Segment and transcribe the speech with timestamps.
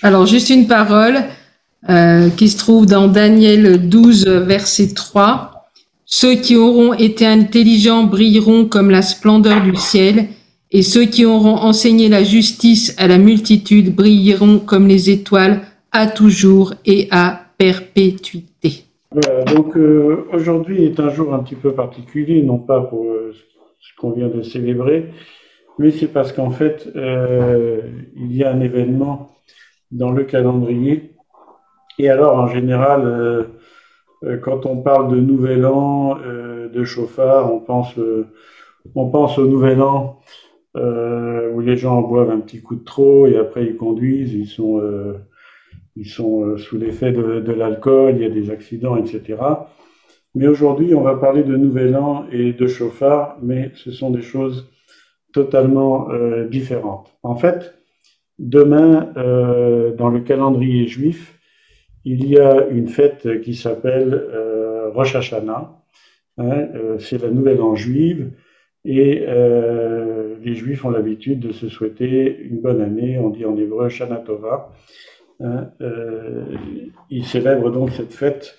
[0.00, 1.16] Alors, juste une parole
[1.88, 5.66] euh, qui se trouve dans Daniel 12, verset 3.
[6.04, 10.28] Ceux qui auront été intelligents brilleront comme la splendeur du ciel,
[10.70, 16.06] et ceux qui auront enseigné la justice à la multitude brilleront comme les étoiles à
[16.06, 18.84] toujours et à perpétuité.
[19.10, 23.34] Voilà, donc euh, aujourd'hui est un jour un petit peu particulier, non pas pour euh,
[23.80, 25.06] ce qu'on vient de célébrer,
[25.78, 29.30] mais c'est parce qu'en fait, il y a un événement
[29.90, 31.14] dans le calendrier.
[31.98, 33.42] Et alors, en général, euh,
[34.24, 37.94] euh, quand on parle de Nouvel An, euh, de chauffard, on pense,
[38.94, 40.20] on pense au Nouvel An
[40.74, 44.80] où les gens boivent un petit coup de trop et après ils conduisent, ils sont,
[45.96, 49.38] ils sont sous l'effet de, de l'alcool, il y a des accidents, etc.
[50.36, 54.22] Mais aujourd'hui, on va parler de Nouvel An et de chauffard, mais ce sont des
[54.22, 54.70] choses
[55.32, 56.08] totalement
[56.48, 57.12] différentes.
[57.24, 57.77] En fait,
[58.38, 61.38] demain, euh, dans le calendrier juif,
[62.04, 65.74] il y a une fête qui s'appelle euh, Rosh Hashanah.
[66.38, 68.30] Hein, euh, c'est la nouvelle an juive.
[68.84, 69.26] Et
[70.40, 74.16] les Juifs ont l'habitude de se souhaiter une bonne année, on dit en hébreu Shana
[74.16, 74.72] Tova.
[75.40, 75.72] Hein,
[77.10, 78.56] ils célèbrent donc cette fête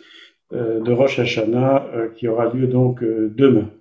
[0.52, 3.72] de Rosh Hashanah qui aura lieu donc demain.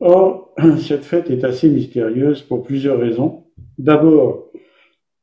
[0.00, 3.44] Or, cette fête est assez mystérieuse pour plusieurs raisons.
[3.76, 4.48] D'abord,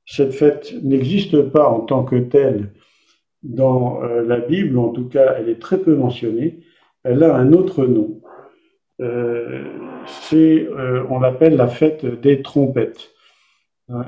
[0.05, 2.71] cette fête n'existe pas en tant que telle
[3.45, 6.59] dans euh, la Bible, en tout cas, elle est très peu mentionnée.
[7.03, 8.21] Elle a un autre nom.
[9.01, 9.63] Euh,
[10.33, 13.11] euh, on l'appelle la fête des trompettes.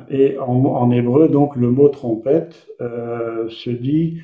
[0.10, 4.22] Et en, hébreu, donc, le mot trompette se dit,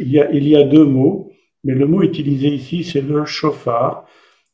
[0.00, 1.30] il y, a, il y a deux mots,
[1.62, 4.06] mais le mot utilisé ici, c'est le chauffard,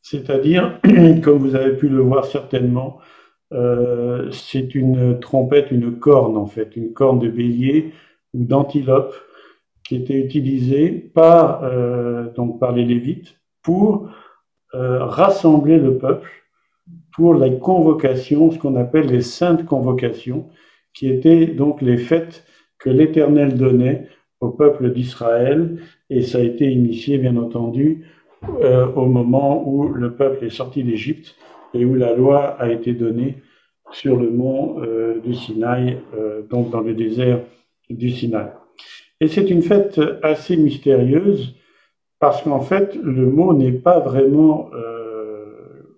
[0.03, 0.79] c'est-à-dire,
[1.23, 2.99] comme vous avez pu le voir certainement,
[3.53, 7.93] euh, c'est une trompette, une corne en fait, une corne de bélier
[8.33, 9.13] ou d'antilope
[9.83, 14.09] qui était utilisée par, euh, donc par les Lévites pour
[14.73, 16.29] euh, rassembler le peuple
[17.13, 20.49] pour la convocation, ce qu'on appelle les saintes convocations,
[20.93, 22.45] qui étaient donc les fêtes
[22.79, 24.07] que l'Éternel donnait
[24.41, 28.05] au peuple d'Israël, et ça a été initié, bien entendu,
[28.95, 31.35] au moment où le peuple est sorti d'Égypte
[31.75, 33.37] et où la loi a été donnée
[33.91, 37.39] sur le mont euh, du Sinaï, euh, donc dans le désert
[37.89, 38.49] du Sinaï.
[39.21, 41.55] Et c'est une fête assez mystérieuse
[42.19, 45.45] parce qu'en fait, le mot n'est pas vraiment euh,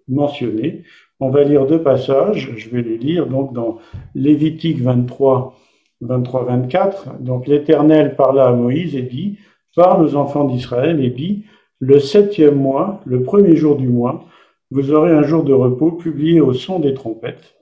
[0.07, 0.83] mentionné.
[1.19, 3.79] On va lire deux passages, je vais les lire donc dans
[4.13, 5.57] Lévitique 23,
[6.03, 7.19] 23-24.
[7.21, 9.37] Donc l'Éternel parla à Moïse et dit,
[9.75, 11.45] parle aux enfants d'Israël et dit,
[11.79, 14.25] le septième mois, le premier jour du mois,
[14.71, 17.55] vous aurez un jour de repos publié au son des trompettes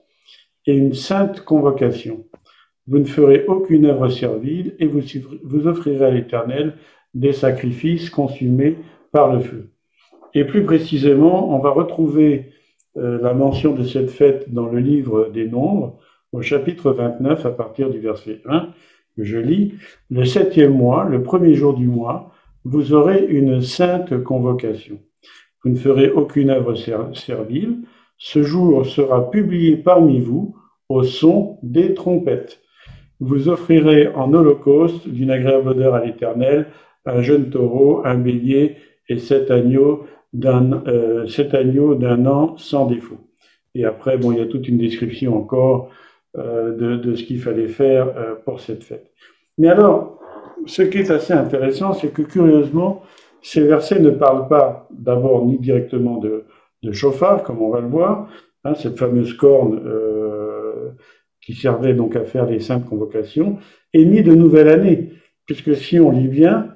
[0.66, 2.24] et une sainte convocation.
[2.88, 6.74] Vous ne ferez aucune œuvre servile et vous, offrirez à l'Éternel
[7.14, 8.76] des sacrifices consumés
[9.12, 9.70] par le feu.
[10.34, 12.52] Et plus précisément, on va retrouver
[12.96, 15.98] euh, la mention de cette fête dans le livre des Nombres,
[16.32, 18.68] au chapitre 29, à partir du verset 1,
[19.16, 19.74] que je lis.
[20.10, 22.32] Le septième mois, le premier jour du mois,
[22.64, 24.98] vous aurez une sainte convocation.
[25.66, 26.76] Vous ne ferez aucune œuvre
[27.12, 27.78] servile.
[28.18, 30.54] Ce jour sera publié parmi vous
[30.88, 32.60] au son des trompettes.
[33.18, 36.68] Vous offrirez en holocauste d'une agréable odeur à l'Éternel
[37.04, 38.76] un jeune taureau, un bélier
[39.08, 43.18] et sept agneaux d'un euh, agneaux d'un an sans défaut.
[43.74, 45.90] Et après, bon, il y a toute une description encore
[46.38, 49.10] euh, de, de, ce qu'il fallait faire euh, pour cette fête.
[49.58, 50.20] Mais alors,
[50.66, 53.02] ce qui est assez intéressant, c'est que curieusement,
[53.46, 56.46] ces versets ne parlent pas d'abord ni directement de,
[56.82, 58.28] de chauffard, comme on va le voir,
[58.64, 60.90] hein, cette fameuse corne euh,
[61.40, 63.58] qui servait donc à faire les saintes convocations,
[63.92, 65.12] et ni de nouvelle année,
[65.46, 66.74] puisque si on lit bien,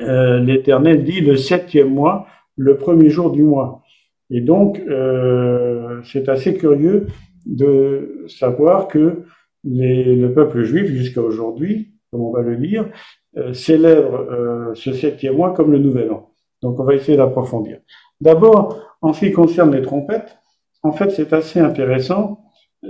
[0.00, 2.26] euh, l'Éternel dit le septième mois,
[2.56, 3.82] le premier jour du mois.
[4.28, 7.06] Et donc, euh, c'est assez curieux
[7.46, 9.22] de savoir que
[9.64, 12.88] le peuple juif, jusqu'à aujourd'hui, comme on va le lire,
[13.36, 16.30] euh, célèbre euh, ce septième mois comme le nouvel an.
[16.62, 17.78] Donc, on va essayer d'approfondir.
[18.20, 20.36] D'abord, en ce qui concerne les trompettes,
[20.82, 22.44] en fait, c'est assez intéressant,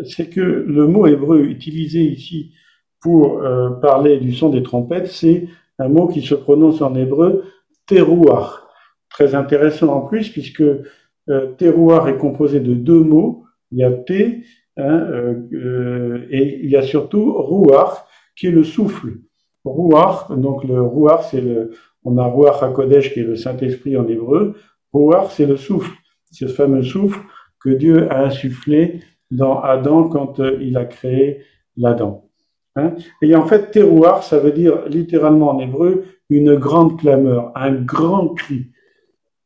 [0.04, 2.52] c'est que le mot hébreu utilisé ici
[3.00, 7.44] pour euh, parler du son des trompettes, c'est un mot qui se prononce en hébreu
[7.86, 8.68] terouar.
[9.08, 13.44] Très intéressant en plus, puisque euh, terouar est composé de deux mots.
[13.72, 14.44] Il y a té
[14.76, 15.06] hein,
[16.30, 18.08] et il y a surtout rouar,
[18.40, 19.18] qui est le souffle.
[19.64, 21.72] Rouar, donc le rouar, c'est le,
[22.04, 24.54] on a rouar hakodesh qui est le Saint-Esprit en hébreu.
[24.94, 25.92] Rouar, c'est le souffle.
[26.30, 27.20] C'est ce fameux souffle
[27.62, 29.00] que Dieu a insufflé
[29.30, 31.42] dans Adam quand euh, il a créé
[31.76, 32.22] l'Adam.
[32.76, 32.94] Hein.
[33.20, 38.28] et en fait, terroir, ça veut dire littéralement en hébreu une grande clameur, un grand
[38.28, 38.70] cri,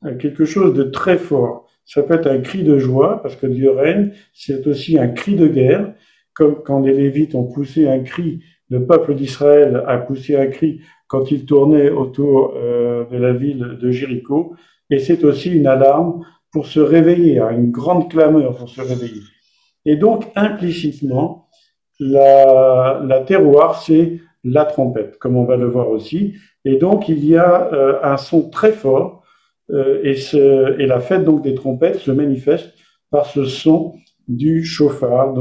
[0.04, 1.66] euh, quelque chose de très fort.
[1.86, 5.34] Ça peut être un cri de joie, parce que Dieu règne, c'est aussi un cri
[5.34, 5.94] de guerre,
[6.34, 10.80] comme quand les Lévites ont poussé un cri, le peuple d'Israël a poussé un cri
[11.06, 14.54] quand il tournait autour euh, de la ville de Jéricho,
[14.90, 19.22] et c'est aussi une alarme pour se réveiller, hein, une grande clameur pour se réveiller.
[19.84, 21.48] Et donc, implicitement,
[22.00, 26.34] la, terroir, c'est la trompette, comme on va le voir aussi.
[26.64, 29.22] Et donc, il y a euh, un son très fort,
[29.70, 32.72] euh, et, la fête donc des trompettes se manifeste
[33.10, 33.94] par ce son
[34.28, 35.34] du chauffard.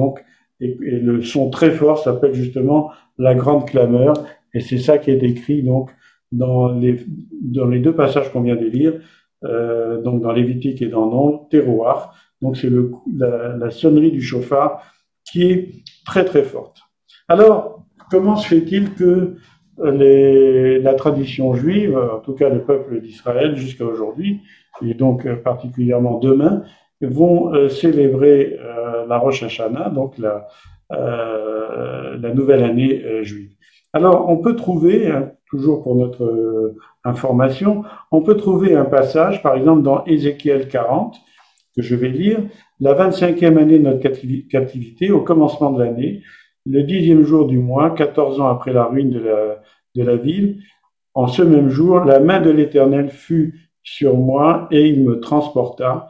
[0.60, 4.14] Et, le son très fort s'appelle justement la grande clameur,
[4.54, 5.92] et c'est ça qui est décrit donc
[6.32, 7.00] dans les,
[7.80, 8.94] deux passages qu'on vient de lire,
[9.44, 12.16] euh, donc dans Lévitique et dans Non, terroir.
[12.42, 12.70] Donc c'est
[13.16, 14.84] la, sonnerie du chauffard
[15.26, 16.82] qui est très très forte.
[17.28, 19.36] Alors, comment se fait-il que
[19.84, 24.42] les, la tradition juive, en tout cas le peuple d'Israël jusqu'à aujourd'hui,
[24.82, 26.64] et donc euh, particulièrement demain,
[27.06, 30.48] vont euh, célébrer euh, la Rosh Hashanah, donc la,
[30.90, 33.50] la nouvelle année juive.
[33.94, 39.56] Alors, on peut trouver, hein, toujours pour notre information, on peut trouver un passage, par
[39.56, 41.16] exemple dans Ézéchiel 40,
[41.76, 42.42] que je vais lire,
[42.80, 44.08] la 25e année de notre
[44.50, 46.22] captivité, au commencement de l'année,
[46.68, 50.60] le dixième jour du mois, 14 ans après la ruine de la ville,
[51.16, 56.10] en ce même jour, la main de l'Éternel fut sur moi et il me transporta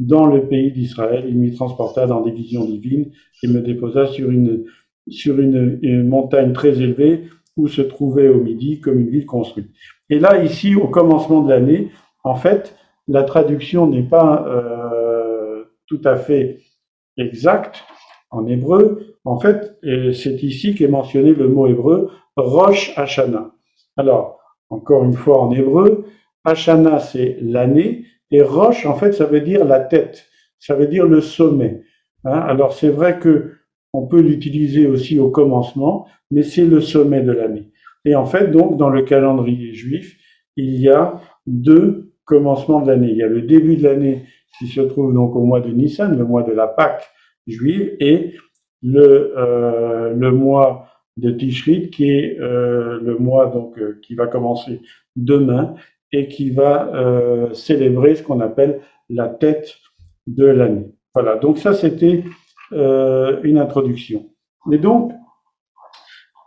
[0.00, 1.24] dans le pays d'Israël.
[1.28, 3.12] Il m'y transporta dans des visions divines
[3.42, 4.64] et me déposa sur une,
[5.08, 7.24] sur une, montagne très élevée
[7.56, 9.68] où se trouvait au midi comme une ville construite.
[10.08, 11.90] Et là, ici, au commencement de l'année,
[12.24, 12.76] en fait,
[13.08, 16.60] la traduction n'est pas euh, tout à fait
[17.18, 17.84] exacte
[18.30, 19.16] en hébreu.
[19.24, 19.78] En fait,
[20.14, 23.52] c'est ici qu'est mentionné le mot hébreu Rosh Hashanah.
[23.96, 24.38] Alors,
[24.70, 26.06] encore une fois en hébreu,
[26.44, 30.26] Hashanah c'est l'année et Rosh en fait ça veut dire la tête,
[30.58, 31.82] ça veut dire le sommet.
[32.24, 32.38] Hein.
[32.38, 33.52] Alors c'est vrai que
[33.92, 37.70] on peut l'utiliser aussi au commencement, mais c'est le sommet de l'année.
[38.04, 40.16] Et en fait donc dans le calendrier juif,
[40.56, 43.10] il y a deux commencements de l'année.
[43.10, 44.24] Il y a le début de l'année
[44.58, 47.08] qui se trouve donc au mois de Nissan, le mois de la Pâque
[47.46, 48.34] juive, et
[48.82, 50.86] le, euh, le mois
[51.16, 54.80] de Tishrit, qui est euh, le mois donc euh, qui va commencer
[55.16, 55.74] demain
[56.12, 59.74] et qui va euh, célébrer ce qu'on appelle la tête
[60.26, 60.90] de l'année.
[61.14, 62.24] Voilà, donc ça c'était
[62.72, 64.30] une introduction.
[64.70, 65.12] Et donc,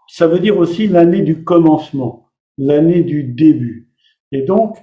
[0.08, 3.90] ça veut dire aussi l'année du commencement, l'année du début.
[4.32, 4.78] Et donc,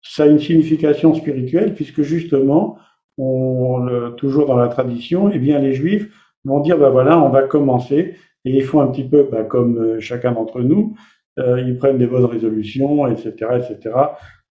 [0.00, 2.78] ça a une signification spirituelle puisque justement,
[3.18, 6.08] on, toujours dans la tradition, eh bien les Juifs
[6.44, 8.14] vont dire ben voilà, on va commencer
[8.44, 10.96] et ils font un petit peu bah, comme euh, chacun d'entre nous,
[11.38, 13.94] euh, ils prennent des bonnes résolutions, etc., etc.,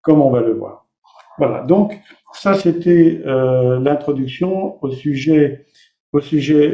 [0.02, 0.88] comme on va le voir.
[1.38, 2.00] Voilà, donc
[2.34, 5.66] ça c'était euh, l'introduction au sujet,
[6.14, 6.70] au sujet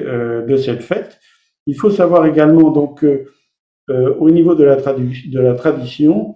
[0.47, 1.19] de cette fête.
[1.65, 3.05] Il faut savoir également donc
[3.89, 6.35] au niveau de la, de la tradition,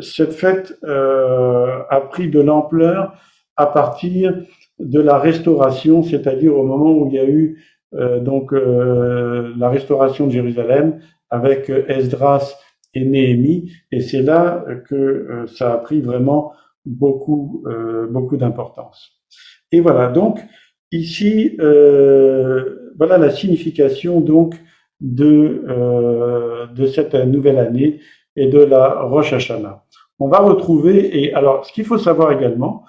[0.00, 3.14] cette fête a pris de l'ampleur
[3.56, 4.34] à partir
[4.78, 7.58] de la restauration, c'est-à-dire au moment où il y a eu
[7.94, 11.00] euh, donc euh, la restauration de Jérusalem
[11.30, 12.54] avec euh, Esdras
[12.94, 16.52] et Néhémie, et c'est là que ça a pris vraiment
[16.86, 17.62] beaucoup,
[18.08, 19.12] beaucoup d'importance.
[19.70, 20.40] Et voilà, donc
[20.90, 24.54] ici, voilà la signification donc
[25.02, 25.62] de,
[26.74, 28.00] de cette nouvelle année
[28.34, 29.84] et de la Rosh Hashanah.
[30.18, 32.84] On va retrouver, et alors ce qu'il faut savoir également,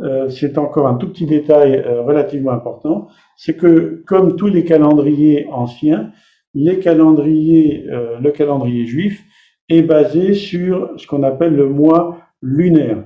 [0.00, 4.64] euh, c'est encore un tout petit détail euh, relativement important, c'est que comme tous les
[4.64, 6.10] calendriers anciens,
[6.54, 9.22] les calendriers, euh, le calendrier juif
[9.68, 13.04] est basé sur ce qu'on appelle le mois lunaire.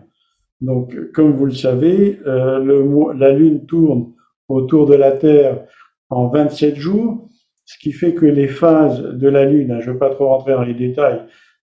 [0.61, 4.13] Donc, comme vous le savez, le la Lune tourne
[4.49, 5.65] autour de la Terre
[6.11, 7.29] en 27 jours,
[7.65, 10.27] ce qui fait que les phases de la Lune, hein, je ne veux pas trop
[10.27, 11.21] rentrer dans les détails,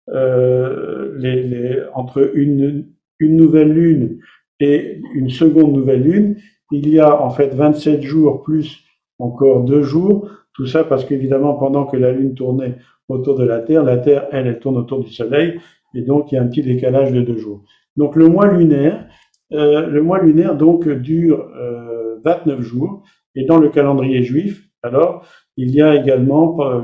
[0.08, 2.88] les, les, entre une,
[3.20, 4.20] une nouvelle Lune
[4.60, 6.38] et une seconde nouvelle lune,
[6.72, 8.84] il y a en fait 27 jours plus
[9.20, 10.30] encore deux jours.
[10.56, 12.78] Tout ça parce qu'évidemment, pendant que la lune tournait
[13.10, 15.60] autour de la Terre, la Terre, elle, elle tourne autour du Soleil,
[15.94, 17.64] et donc il y a un petit décalage de deux jours.
[17.98, 19.08] Donc le mois lunaire,
[19.52, 23.04] euh, le mois lunaire donc dure euh, 29 jours,
[23.36, 25.26] et dans le calendrier juif, alors
[25.58, 26.82] il y a également euh,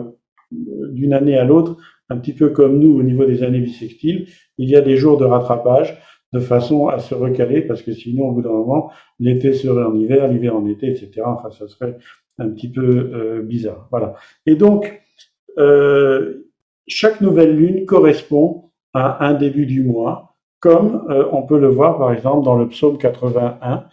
[0.51, 1.78] d'une année à l'autre,
[2.10, 5.18] un petit peu comme nous au niveau des années bissextiles, il y a des jours
[5.18, 5.98] de rattrapage
[6.34, 9.94] de façon à se recaler, parce que sinon, au bout d'un moment, l'été serait en
[9.96, 11.24] hiver, l'hiver en été, etc.
[11.25, 11.98] Enfin, ça serait
[12.41, 13.88] un petit peu euh, bizarre.
[13.91, 14.15] Voilà.
[14.45, 15.01] Et donc,
[15.57, 16.48] euh,
[16.88, 21.98] chaque nouvelle lune correspond à un début du mois, comme euh, on peut le voir
[21.98, 23.86] par exemple dans le psaume 81,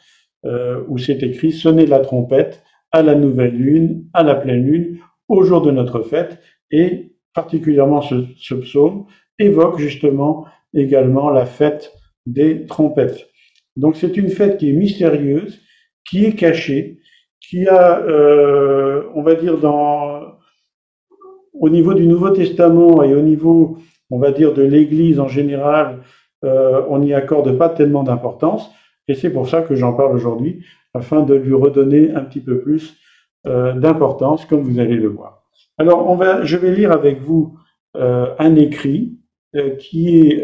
[0.44, 2.62] euh, où c'est écrit Sonnez la trompette
[2.92, 6.40] à la nouvelle lune, à la pleine lune, au jour de notre fête,
[6.70, 9.06] et particulièrement ce, ce psaume
[9.38, 11.92] évoque justement également la fête
[12.26, 13.28] des trompettes.
[13.76, 15.60] Donc c'est une fête qui est mystérieuse,
[16.04, 16.97] qui est cachée,
[17.40, 20.38] qui a, euh, on va dire, dans,
[21.52, 23.78] au niveau du Nouveau Testament et au niveau,
[24.11, 26.00] on va dire, de l'Église en général,
[26.45, 28.71] euh, on n'y accorde pas tellement d'importance.
[29.09, 30.64] Et c'est pour ça que j'en parle aujourd'hui,
[30.95, 32.97] afin de lui redonner un petit peu plus
[33.47, 35.42] euh, d'importance, comme vous allez le voir.
[35.78, 37.57] Alors, on va, je vais lire avec vous
[37.95, 39.18] un écrit
[39.78, 40.40] qui,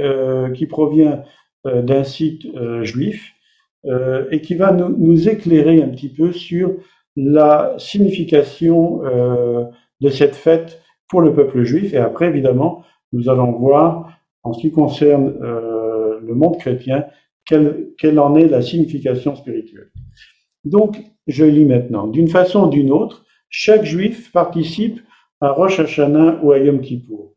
[0.68, 1.22] provient
[1.64, 2.46] d'un site
[2.82, 3.34] juif
[4.30, 6.74] et qui va nous, éclairer un petit peu sur
[7.16, 9.02] la signification
[10.00, 11.92] de cette fête pour le peuple juif.
[11.94, 14.10] Et après, évidemment, nous allons voir,
[14.42, 17.06] en ce qui concerne le monde chrétien,
[17.46, 19.90] quelle, quelle en est la signification spirituelle.
[20.64, 22.06] Donc, je lis maintenant.
[22.06, 25.00] D'une façon ou d'une autre, chaque juif participe
[25.40, 27.34] à Rosh Hashanah ou à Yom Kippour.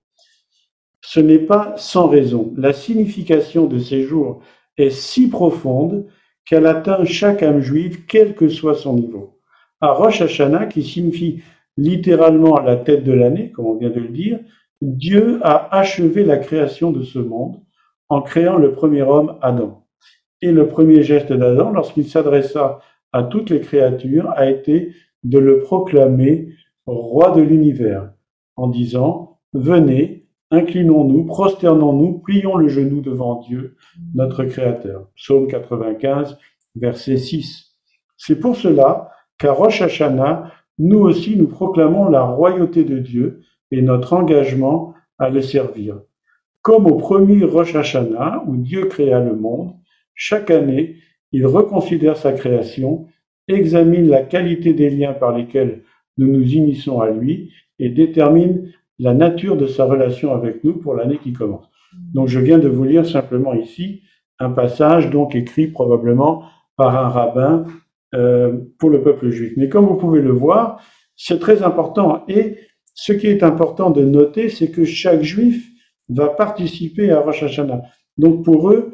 [1.01, 2.53] Ce n'est pas sans raison.
[2.57, 4.41] La signification de ces jours
[4.77, 6.07] est si profonde
[6.47, 9.39] qu'elle atteint chaque âme juive, quel que soit son niveau.
[9.81, 11.41] À Rosh Hashanah, qui signifie
[11.75, 14.39] littéralement la tête de l'année, comme on vient de le dire,
[14.81, 17.61] Dieu a achevé la création de ce monde
[18.09, 19.85] en créant le premier homme, Adam.
[20.41, 22.79] Et le premier geste d'Adam, lorsqu'il s'adressa
[23.11, 26.49] à toutes les créatures, a été de le proclamer
[26.85, 28.11] roi de l'univers,
[28.55, 30.16] en disant, venez,
[30.49, 33.75] Inclinons-nous, prosternons-nous, plions le genou devant Dieu,
[34.15, 35.09] notre Créateur.
[35.15, 36.37] Psaume 95,
[36.75, 37.75] verset 6.
[38.15, 43.81] C'est pour cela qu'à Rosh Hashanah, nous aussi nous proclamons la royauté de Dieu et
[43.81, 45.99] notre engagement à le servir.
[46.61, 49.73] Comme au premier Rosh Hashanah, où Dieu créa le monde,
[50.15, 50.95] chaque année,
[51.33, 53.07] il reconsidère sa création,
[53.49, 55.83] examine la qualité des liens par lesquels
[56.17, 60.95] nous nous unissons à lui et détermine la nature de sa relation avec nous pour
[60.95, 61.69] l'année qui commence.
[62.13, 64.01] Donc je viens de vous lire simplement ici
[64.39, 66.43] un passage donc écrit probablement
[66.75, 67.65] par un rabbin
[68.15, 69.53] euh, pour le peuple juif.
[69.57, 70.81] Mais comme vous pouvez le voir,
[71.15, 72.23] c'est très important.
[72.27, 72.57] Et
[72.93, 75.67] ce qui est important de noter, c'est que chaque juif
[76.09, 77.81] va participer à Rosh Hashanah.
[78.17, 78.93] Donc pour eux,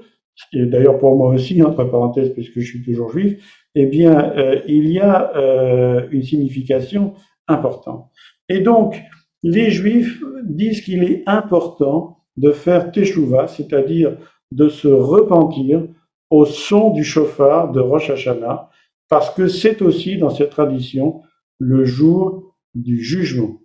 [0.53, 4.61] et d'ailleurs pour moi aussi, entre parenthèses, puisque je suis toujours juif, eh bien, euh,
[4.67, 7.13] il y a euh, une signification
[7.47, 8.09] importante.
[8.49, 9.01] Et donc,
[9.43, 14.17] les Juifs disent qu'il est important de faire teshuva, c'est-à-dire
[14.51, 15.83] de se repentir
[16.29, 18.69] au son du chauffard de Rosh Hashanah,
[19.09, 21.21] parce que c'est aussi dans cette tradition
[21.59, 23.59] le jour du jugement.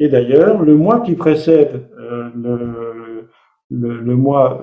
[0.00, 3.22] Et d'ailleurs, le mois qui précède euh,
[3.70, 4.62] le, mois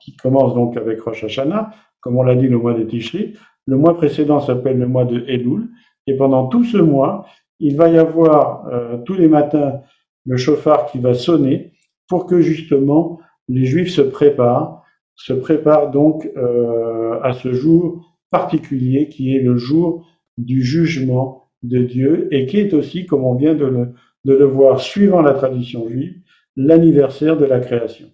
[0.00, 3.34] qui commence donc avec Rosh Hashanah, comme on l'a dit le mois de Tishri,
[3.66, 5.68] le mois précédent s'appelle le mois de Elul,
[6.06, 7.26] et pendant tout ce mois,
[7.62, 9.80] il va y avoir euh, tous les matins
[10.26, 11.72] le chauffard qui va sonner
[12.08, 14.82] pour que justement les Juifs se préparent,
[15.14, 20.06] se préparent donc euh, à ce jour particulier qui est le jour
[20.38, 23.92] du jugement de Dieu et qui est aussi, comme on vient de
[24.24, 26.16] le, voir suivant la tradition juive,
[26.56, 28.08] l'anniversaire de la création.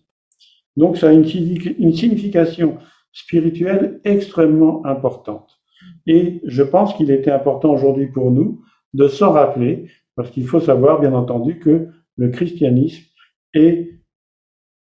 [0.77, 2.77] Donc ça a une signification
[3.13, 5.59] spirituelle extrêmement importante.
[6.07, 8.61] Et je pense qu'il était important aujourd'hui pour nous
[8.95, 13.05] de s'en rappeler, parce qu'il faut savoir, bien entendu, que le christianisme
[13.55, 14.01] est,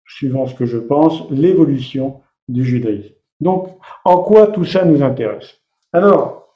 [0.07, 3.13] suivant ce que je pense, l'évolution du judaïsme.
[3.39, 3.69] Donc,
[4.05, 5.61] en quoi tout ça nous intéresse?
[5.91, 6.55] Alors,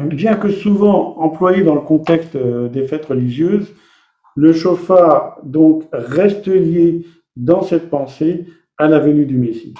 [0.00, 3.74] bien que souvent employé dans le contexte euh, des fêtes religieuses,
[4.34, 7.04] le chauffard donc reste lié
[7.36, 8.46] dans cette pensée
[8.78, 9.74] à la venue du Messie.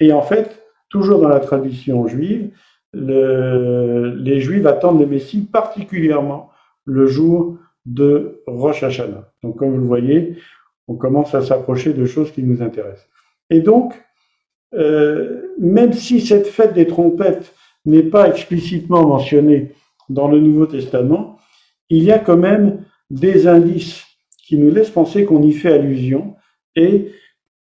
[0.00, 2.50] Et en fait, toujours dans la tradition juive,
[2.92, 6.50] les Juifs attendent le Messie particulièrement
[6.84, 9.30] le jour de Rosh Hashanah.
[9.42, 10.36] Donc, comme vous le voyez,
[10.88, 13.08] on commence à s'approcher de choses qui nous intéressent.
[13.50, 13.94] Et donc,
[14.74, 19.72] euh, même si cette fête des trompettes n'est pas explicitement mentionnée
[20.08, 21.38] dans le Nouveau Testament,
[21.88, 24.04] il y a quand même des indices
[24.46, 26.34] qui nous laissent penser qu'on y fait allusion
[26.74, 27.12] et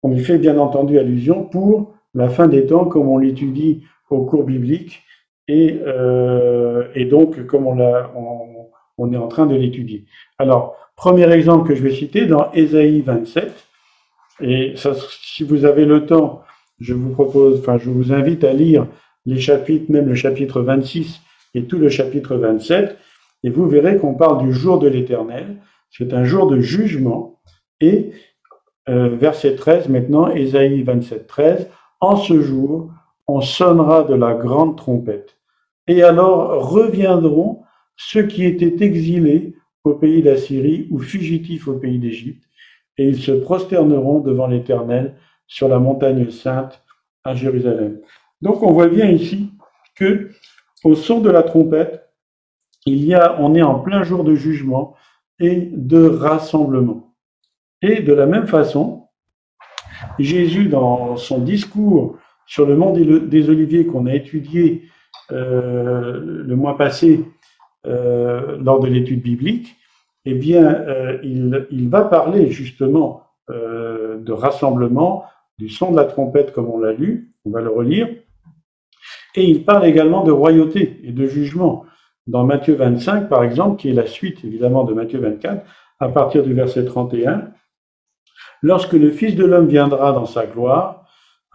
[0.04, 4.26] on y fait bien entendu allusion pour la fin des temps comme on l'étudie au
[4.26, 5.04] cours biblique
[5.48, 10.06] et, euh, et donc comme on, l'a, on, on est en train de l'étudier.
[10.38, 13.52] Alors, premier exemple que je vais citer dans Ésaïe 27,
[14.42, 16.42] et ça, si vous avez le temps,
[16.80, 18.88] je vous propose, enfin, je vous invite à lire
[19.26, 21.22] les chapitres, même le chapitre 26
[21.54, 22.98] et tout le chapitre 27.
[23.44, 25.58] Et vous verrez qu'on parle du jour de l'Éternel.
[25.90, 27.40] C'est un jour de jugement.
[27.80, 28.12] Et
[28.90, 31.70] euh, verset 13 maintenant, Ésaïe 27, 13,
[32.02, 32.92] en ce jour,
[33.28, 35.38] on sonnera de la grande trompette.
[35.88, 37.64] Et alors reviendront
[37.96, 42.44] ceux qui étaient exilés au pays d'Assyrie ou fugitifs au pays d'Égypte,
[42.98, 45.16] et ils se prosterneront devant l'Éternel
[45.48, 46.84] sur la montagne sainte
[47.24, 48.00] à Jérusalem.
[48.42, 49.52] Donc on voit bien ici
[49.96, 50.32] que
[50.84, 52.10] au son de la trompette,
[52.86, 54.96] il y a, on est en plein jour de jugement
[55.40, 57.16] et de rassemblement.
[57.82, 59.08] Et de la même façon,
[60.20, 64.84] Jésus, dans son discours sur le monde des Oliviers qu'on a étudié
[65.32, 67.26] euh, le mois passé
[67.88, 69.76] euh, lors de l'étude biblique,
[70.26, 75.26] eh bien, euh, il, il, va parler justement de rassemblement,
[75.60, 78.08] du son de la trompette comme on l'a lu, on va le relire,
[79.36, 81.86] et il parle également de royauté et de jugement.
[82.26, 85.64] Dans Matthieu 25, par exemple, qui est la suite évidemment de Matthieu 24,
[86.00, 87.52] à partir du verset 31,
[88.66, 91.05] Lorsque le Fils de l'homme viendra dans sa gloire,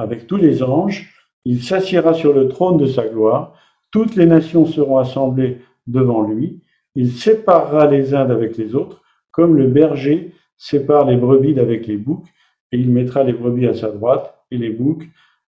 [0.00, 1.12] avec tous les anges,
[1.44, 3.54] il s'assiera sur le trône de sa gloire,
[3.90, 6.62] toutes les nations seront assemblées devant lui,
[6.94, 11.98] il séparera les uns d'avec les autres, comme le berger sépare les brebis d'avec les
[11.98, 12.26] boucs,
[12.72, 15.06] et il mettra les brebis à sa droite et les boucs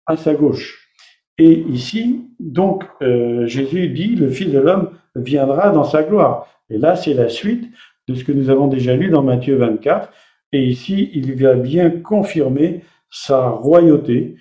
[0.07, 0.89] à sa gauche.
[1.37, 6.47] Et ici, donc, euh, Jésus dit, le Fils de l'homme viendra dans sa gloire.
[6.69, 7.69] Et là, c'est la suite
[8.07, 10.11] de ce que nous avons déjà lu dans Matthieu 24.
[10.51, 14.37] Et ici, il va bien confirmer sa royauté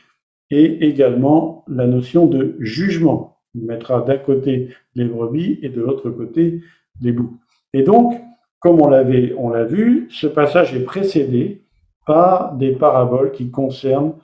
[0.50, 3.38] et également la notion de jugement.
[3.54, 6.60] Il mettra d'un côté les brebis et de l'autre côté
[7.00, 7.38] les boucs.
[7.72, 8.14] Et donc,
[8.60, 11.64] comme on l'avait, on l'a vu, ce passage est précédé
[12.06, 14.14] par des paraboles qui concernent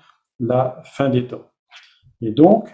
[0.40, 1.50] la fin des temps.
[2.20, 2.68] Et donc,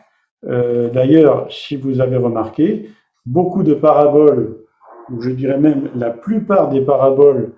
[0.45, 2.91] euh, d'ailleurs, si vous avez remarqué,
[3.26, 4.59] beaucoup de paraboles,
[5.11, 7.52] ou je dirais même la plupart des paraboles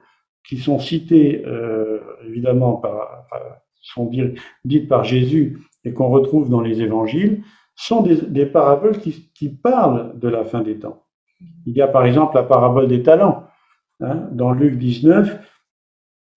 [0.46, 3.26] qui sont citées, euh, évidemment, par,
[3.84, 4.10] sont
[4.64, 7.42] dites par Jésus et qu'on retrouve dans les évangiles,
[7.76, 11.04] sont des, paraboles qui, parlent de la fin des temps.
[11.66, 13.46] Il y a par exemple la parabole des talents.
[14.00, 15.38] Hein, dans Luc 19,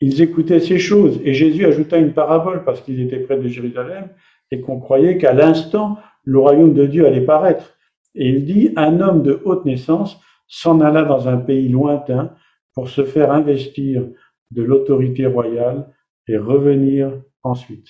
[0.01, 4.09] ils écoutaient ces choses et Jésus ajouta une parabole parce qu'ils étaient près de Jérusalem
[4.51, 7.77] et qu'on croyait qu'à l'instant, le royaume de Dieu allait paraître.
[8.15, 12.33] Et il dit, un homme de haute naissance s'en alla dans un pays lointain
[12.73, 14.07] pour se faire investir
[14.51, 15.87] de l'autorité royale
[16.27, 17.11] et revenir
[17.43, 17.87] ensuite.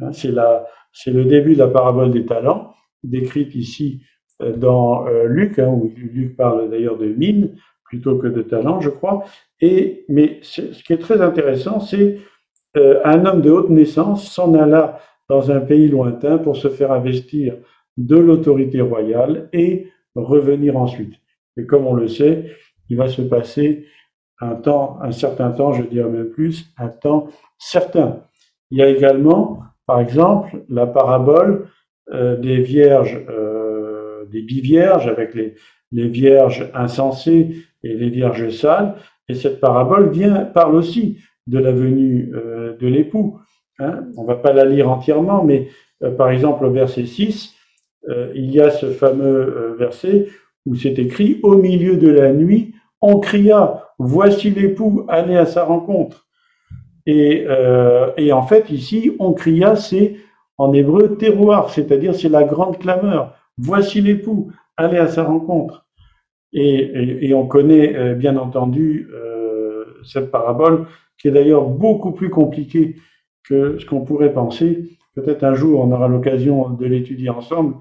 [0.00, 4.02] Hein, c'est le début de la parabole des talents, décrite ici
[4.42, 8.80] euh, dans euh, Luc, hein, où Luc parle d'ailleurs de mine plutôt que de talent,
[8.80, 9.24] je crois.
[9.60, 12.18] Et mais ce qui est très intéressant, c'est
[12.76, 16.92] euh, un homme de haute naissance s'en alla dans un pays lointain pour se faire
[16.92, 17.56] investir
[17.96, 21.14] de l'autorité royale et revenir ensuite.
[21.56, 22.50] Et comme on le sait,
[22.90, 23.86] il va se passer
[24.40, 27.28] un temps, un certain temps, je dirais même plus, un temps
[27.58, 28.24] certain.
[28.70, 31.68] Il y a également, par exemple, la parabole
[32.12, 35.54] euh, des vierges, euh, des bivierges avec les,
[35.92, 38.96] les vierges insensées et les vierges sales.
[39.28, 43.38] Et cette parabole vient, parle aussi de la venue euh, de l'époux.
[43.78, 44.04] Hein.
[44.16, 45.68] On va pas la lire entièrement, mais
[46.02, 47.54] euh, par exemple au verset 6,
[48.08, 50.28] euh, il y a ce fameux verset
[50.66, 55.64] où c'est écrit Au milieu de la nuit, on cria Voici l'époux, allez à sa
[55.64, 56.26] rencontre.
[57.06, 57.46] Et,
[58.16, 60.16] et en fait, ici, on cria, c'est
[60.56, 63.34] en hébreu terroir, c'est-à-dire c'est la grande clameur.
[63.58, 65.86] Voici l'époux, allez à sa rencontre.
[66.52, 69.10] Et, on connaît bien entendu
[70.04, 70.86] cette parabole
[71.18, 72.96] qui est d'ailleurs beaucoup plus compliquée
[73.48, 74.98] que ce qu'on pourrait penser.
[75.14, 77.76] Peut-être un jour on aura l'occasion de l'étudier ensemble.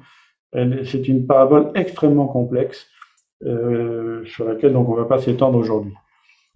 [0.54, 2.88] C'est une parabole extrêmement complexe
[3.46, 5.94] euh, sur laquelle donc on ne va pas s'étendre aujourd'hui.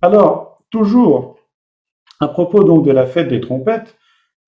[0.02, 1.37] Alors, toujours
[2.20, 3.98] à propos donc de la fête des trompettes,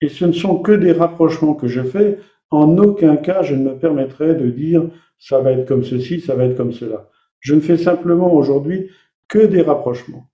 [0.00, 2.18] et ce ne sont que des rapprochements que je fais,
[2.50, 4.84] en aucun cas je ne me permettrai de dire
[5.18, 7.08] ça va être comme ceci, ça va être comme cela.
[7.40, 8.90] Je ne fais simplement aujourd'hui
[9.28, 10.26] que des rapprochements.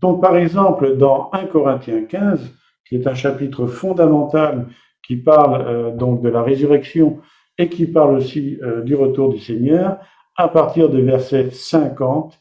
[0.00, 2.52] Donc, par exemple, dans 1 Corinthiens 15,
[2.86, 4.66] qui est un chapitre fondamental
[5.02, 7.20] qui parle euh, donc de la résurrection
[7.58, 9.98] et qui parle aussi euh, du retour du Seigneur,
[10.36, 12.38] à partir de verset 50,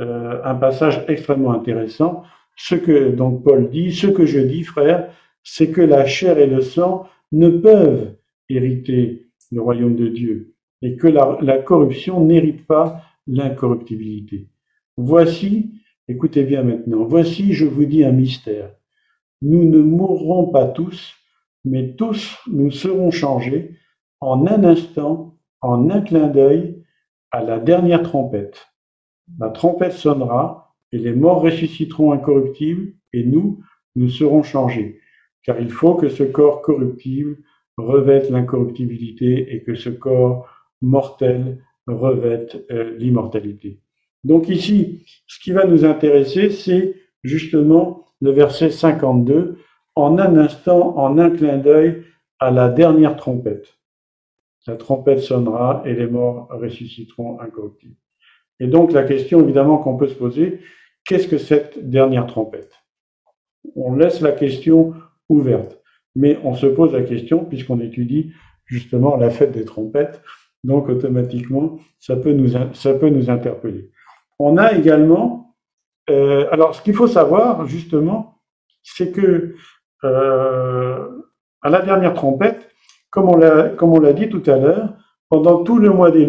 [0.00, 2.24] euh, un passage extrêmement intéressant.
[2.64, 6.46] Ce que donc Paul dit, ce que je dis, frère, c'est que la chair et
[6.46, 8.14] le sang ne peuvent
[8.48, 14.48] hériter le royaume de Dieu et que la, la corruption n'hérite pas l'incorruptibilité.
[14.96, 15.72] Voici
[16.08, 17.04] Écoutez bien maintenant.
[17.04, 18.74] Voici, je vous dis un mystère.
[19.40, 21.14] Nous ne mourrons pas tous,
[21.64, 23.78] mais tous nous serons changés
[24.20, 26.84] en un instant, en un clin d'œil,
[27.30, 28.66] à la dernière trompette.
[29.38, 33.60] La trompette sonnera, et les morts ressusciteront incorruptibles, et nous,
[33.96, 35.00] nous serons changés.
[35.42, 37.38] Car il faut que ce corps corruptible
[37.76, 40.48] revête l'incorruptibilité et que ce corps
[40.80, 43.80] mortel revête euh, l'immortalité.
[44.24, 49.58] Donc ici, ce qui va nous intéresser, c'est justement le verset 52,
[49.94, 52.04] en un instant, en un clin d'œil,
[52.38, 53.78] à la dernière trompette.
[54.66, 57.96] La trompette sonnera et les morts ressusciteront incorruptibles.
[58.60, 60.60] Et donc la question évidemment qu'on peut se poser,
[61.04, 62.72] qu'est-ce que cette dernière trompette?
[63.76, 64.94] On laisse la question
[65.28, 65.80] ouverte,
[66.14, 68.32] mais on se pose la question puisqu'on étudie
[68.66, 70.22] justement la fête des trompettes,
[70.64, 73.90] donc automatiquement ça peut nous, ça peut nous interpeller.
[74.38, 75.54] On a également,
[76.10, 78.40] euh, alors ce qu'il faut savoir justement,
[78.82, 79.54] c'est que
[80.04, 81.08] euh,
[81.62, 82.68] à la dernière trompette,
[83.10, 84.94] comme on l'a, dit tout à l'heure,
[85.28, 86.26] pendant tout le mois des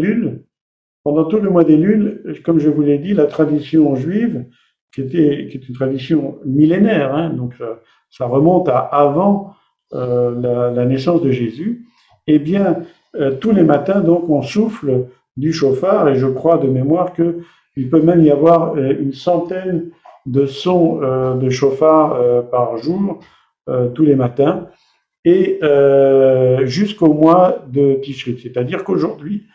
[1.03, 4.45] pendant tout le mois des lunes, comme je vous l'ai dit, la tradition juive,
[4.93, 7.55] qui était, qui est une tradition millénaire, hein, donc
[8.09, 9.53] ça, remonte à avant
[9.93, 11.85] euh, la, la, naissance de Jésus,
[12.27, 12.77] eh bien,
[13.15, 17.39] euh, tous les matins, donc, on souffle du chauffard, et je crois de mémoire que
[17.75, 19.89] il peut même y avoir euh, une centaine
[20.25, 23.19] de sons euh, de chauffard euh, par jour,
[23.95, 24.67] tous les matins
[25.25, 28.37] et euh, jusqu'au mois de Tishri.
[28.41, 29.47] C'est-à-dire qu'aujourd'hui,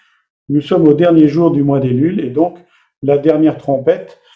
[0.49, 2.59] nous sommes au dernier jour du mois d'Elul et donc
[3.03, 4.28] la dernière trompette euh,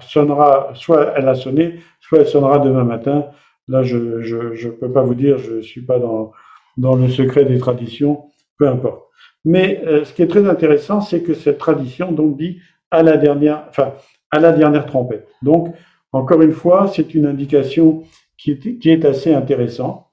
[0.00, 3.26] sonnera, soit elle a sonné, soit elle sonnera demain matin.
[3.68, 6.32] Là, je ne je, je peux pas vous dire, je ne suis pas dans,
[6.76, 8.24] dans le secret des traditions,
[8.58, 9.04] peu importe.
[9.44, 13.16] Mais euh, ce qui est très intéressant, c'est que cette tradition donc dit à la
[13.16, 13.94] dernière, enfin
[14.30, 15.28] à la dernière trompette.
[15.42, 15.74] Donc
[16.12, 18.02] encore une fois, c'est une indication
[18.36, 20.08] qui est, qui est assez intéressant.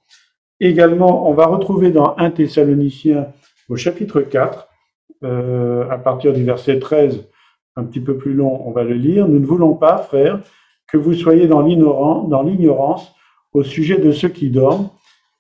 [0.60, 3.28] Également, on va retrouver dans 1 Thessaloniciens
[3.70, 4.68] au chapitre 4,
[5.24, 7.28] euh, à partir du verset 13,
[7.78, 9.28] un petit peu plus long, on va le lire.
[9.28, 10.42] Nous ne voulons pas, frères,
[10.88, 13.14] que vous soyez dans l'ignorance
[13.54, 14.90] au sujet de ceux qui dorment,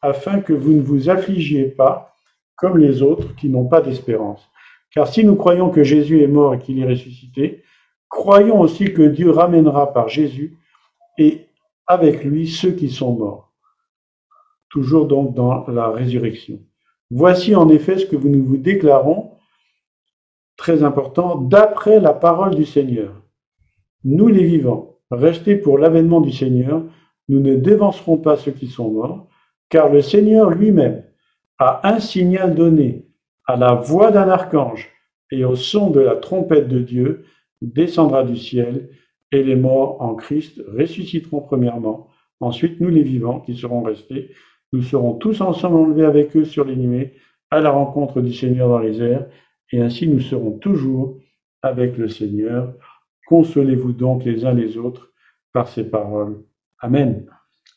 [0.02, 2.16] afin que vous ne vous affligiez pas
[2.56, 4.48] comme les autres qui n'ont pas d'espérance.
[4.94, 7.64] Car si nous croyons que Jésus est mort et qu'il est ressuscité,
[8.10, 10.58] croyons aussi que Dieu ramènera par Jésus
[11.18, 11.48] et
[11.88, 13.52] avec lui ceux qui sont morts.
[14.70, 16.60] Toujours donc dans la résurrection.
[17.10, 19.27] Voici en effet ce que nous vous déclarons,
[20.68, 23.14] très important, d'après la parole du Seigneur.
[24.04, 26.84] Nous les vivants, restés pour l'avènement du Seigneur,
[27.30, 29.30] nous ne dévancerons pas ceux qui sont morts,
[29.70, 31.04] car le Seigneur lui-même
[31.58, 33.06] a un signal donné
[33.46, 34.90] à la voix d'un archange
[35.32, 37.24] et au son de la trompette de Dieu,
[37.62, 38.90] descendra du ciel,
[39.32, 42.10] et les morts en Christ ressusciteront premièrement.
[42.42, 44.32] Ensuite, nous les vivants qui serons restés,
[44.74, 47.14] nous serons tous ensemble enlevés avec eux sur les nuées
[47.52, 49.28] à la rencontre du Seigneur dans les airs,
[49.72, 51.18] et ainsi nous serons toujours
[51.62, 52.74] avec le Seigneur.
[53.28, 55.12] Consolez-vous donc les uns les autres
[55.54, 56.38] par ces paroles.
[56.80, 57.26] Amen.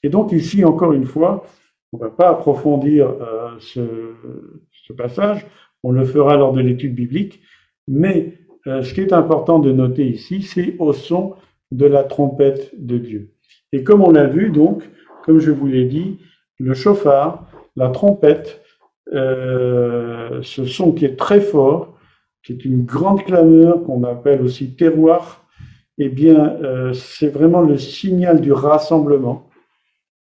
[0.02, 1.44] Et donc ici, encore une fois,
[1.92, 5.46] on ne va pas approfondir euh, ce, passage,
[5.82, 7.40] on le fera lors de l'étude biblique,
[7.88, 11.34] mais euh, ce qui est important de noter ici, c'est au son
[11.70, 13.32] de la trompette de Dieu.
[13.72, 14.82] Et comme on l'a vu, donc,
[15.24, 16.18] comme je vous l'ai dit,
[16.58, 18.62] le chauffard, la trompette,
[19.12, 21.98] euh, ce son qui est très fort,
[22.44, 25.44] qui est une grande clameur qu'on appelle aussi terroir,
[25.98, 29.50] eh bien, euh, c'est vraiment le signal du rassemblement.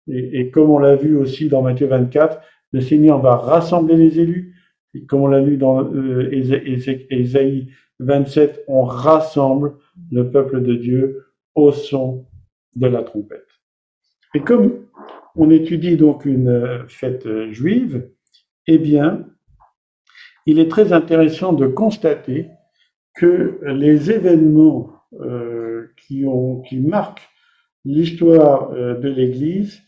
[0.09, 2.41] Et, comme on l'a vu aussi dans Matthieu 24,
[2.73, 4.55] le Seigneur va rassembler les élus.
[4.95, 7.69] Et comme on l'a vu dans euh, Ésaïe
[8.01, 9.75] 27, on rassemble
[10.11, 12.27] le peuple de Dieu au son
[12.75, 13.47] de la trompette.
[14.35, 14.73] Et comme
[15.37, 18.09] on étudie donc une fête juive,
[18.67, 19.27] eh bien,
[20.47, 22.49] il est très intéressant de constater
[23.15, 26.25] que les événements euh, qui,
[26.81, 27.29] marquent
[27.85, 29.83] l'histoire euh, de l'Église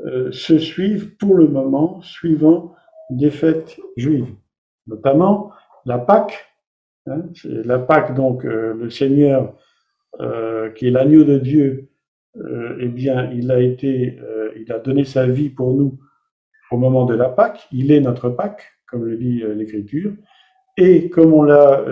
[0.00, 2.74] euh, se suivent pour le moment suivant
[3.10, 4.34] des fêtes juives,
[4.86, 5.52] notamment
[5.84, 6.44] la Pâque,
[7.06, 9.54] Hein, la Pâque, donc, le Seigneur,
[10.74, 11.88] qui est l'agneau de Dieu,
[12.36, 14.18] eh bien, il a été,
[14.56, 15.98] il a donné sa vie pour nous
[16.70, 17.66] au moment de la Pâque.
[17.72, 20.12] Il est notre Pâque, comme le dit l'Écriture.
[20.76, 21.82] Et comme on l'a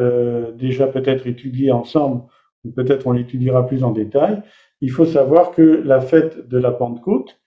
[0.56, 2.22] déjà peut-être étudié ensemble,
[2.64, 4.42] ou peut-être on l'étudiera plus en détail,
[4.80, 7.38] il faut savoir que la fête de la Pentecôte,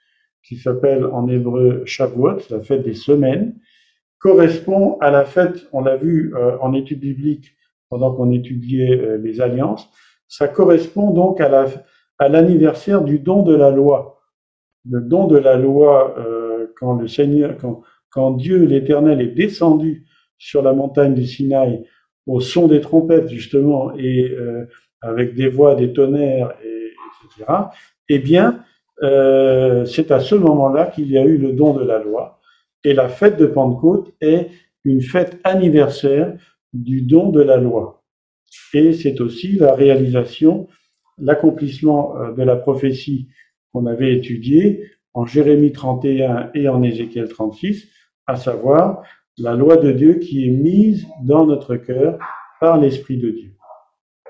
[0.43, 3.55] qui s'appelle en hébreu Shavuot, la fête des semaines,
[4.19, 7.55] correspond à la fête, on l'a vu en étude biblique,
[7.89, 9.89] pendant qu'on étudiait euh, les alliances,
[10.27, 11.65] ça correspond donc à la
[12.21, 14.21] à l'anniversaire du don de la loi.
[14.89, 16.48] Le don de la loi, euh,
[16.79, 20.05] quand le Seigneur, quand, quand Dieu l'Éternel est descendu
[20.37, 21.83] sur la montagne du Sinaï
[22.25, 24.65] au son des trompettes justement et euh,
[25.01, 26.93] avec des voix, des tonnerres, et,
[27.25, 27.51] etc.
[28.09, 28.63] Eh bien,
[29.03, 32.39] euh, c'est à ce moment-là qu'il y a eu le don de la loi.
[32.83, 34.49] Et la fête de Pentecôte est
[34.83, 36.33] une fête anniversaire
[36.73, 38.03] du don de la loi.
[38.73, 40.67] Et c'est aussi la réalisation,
[41.17, 43.29] l'accomplissement euh, de la prophétie
[43.71, 47.87] qu'on avait étudiée en Jérémie 31 et en Ézéchiel 36,
[48.27, 49.03] à savoir
[49.37, 52.19] la loi de Dieu qui est mise dans notre cœur
[52.59, 53.51] par l'Esprit de Dieu.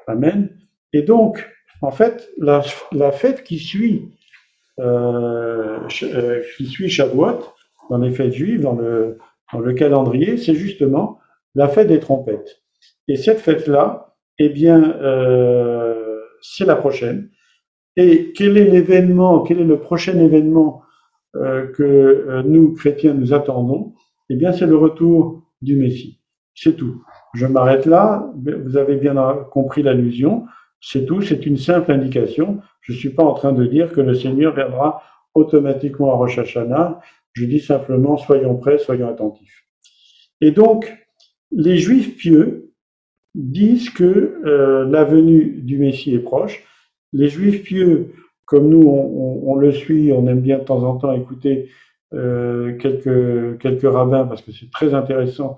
[0.07, 0.49] Amen.
[0.93, 1.47] Et donc,
[1.81, 2.61] en fait, la,
[3.11, 4.09] fête qui suit,
[4.79, 7.39] euh, euh, qui suit Shavuot,
[7.89, 9.17] dans les fêtes juives, dans le,
[9.53, 11.19] dans le calendrier, c'est justement
[11.55, 12.61] la fête des trompettes.
[13.07, 17.29] Et cette fête-là, eh bien, euh, c'est la prochaine.
[17.97, 20.83] Et quel est l'événement, quel est le prochain événement
[21.35, 23.93] euh, que euh, nous, chrétiens, nous attendons?
[24.29, 26.19] Eh bien, c'est le retour du Messie.
[26.55, 27.03] C'est tout.
[27.33, 28.31] Je m'arrête là.
[28.65, 29.15] Vous avez bien
[29.51, 30.45] compris l'allusion.
[30.81, 31.21] C'est tout.
[31.21, 32.59] C'est une simple indication.
[32.81, 35.01] Je ne suis pas en train de dire que le Seigneur viendra
[35.33, 36.99] automatiquement à Rosh Hashanah.
[37.33, 39.65] Je dis simplement, soyons prêts, soyons attentifs.
[40.41, 40.91] Et donc,
[41.51, 42.71] les Juifs pieux
[43.35, 46.63] disent que euh, la venue du Messie est proche.
[47.13, 48.13] Les Juifs pieux,
[48.45, 51.69] comme nous, on, le suit, on aime bien de temps en temps écouter
[52.13, 55.57] euh, quelques, quelques rabbins parce que c'est très intéressant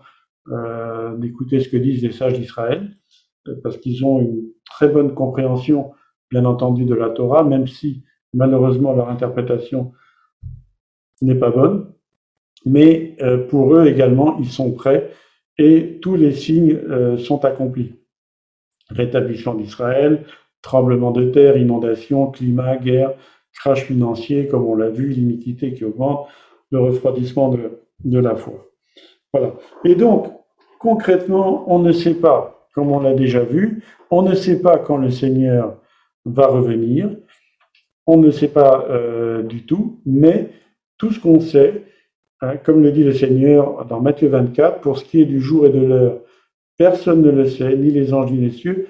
[0.50, 2.92] euh, d'écouter ce que disent les sages d'Israël,
[3.64, 5.92] parce qu'ils ont une très bonne compréhension,
[6.30, 9.94] bien entendu, de la Torah, même si malheureusement leur interprétation
[11.22, 11.94] n'est pas bonne.
[12.66, 13.18] Mais
[13.50, 15.12] pour eux également, ils sont prêts
[15.58, 17.94] et tous les signes euh, sont accomplis.
[18.90, 20.26] Rétablissement d'Israël,
[20.62, 23.14] tremblement de terre, inondation, climat, guerre,
[23.54, 26.28] crash financier, comme on l'a vu, l'iniquité qui augmente,
[26.72, 27.50] le refroidissement
[28.04, 28.70] de, la foi.
[29.34, 29.54] Voilà.
[29.84, 30.28] Et donc,
[30.80, 34.98] concrètement, on ne sait pas, comme on l'a déjà vu, on ne sait pas quand
[34.98, 35.78] le Seigneur
[36.26, 37.10] va revenir,
[38.08, 40.50] on ne sait pas euh, du tout, mais
[40.98, 41.86] tout ce qu'on sait,
[42.42, 45.68] Hein, comme le dit le Seigneur dans Matthieu 24, pour ce qui est du jour
[45.68, 46.22] et de l'heure,
[46.76, 48.88] personne ne le sait, ni les anges, ni les cieux,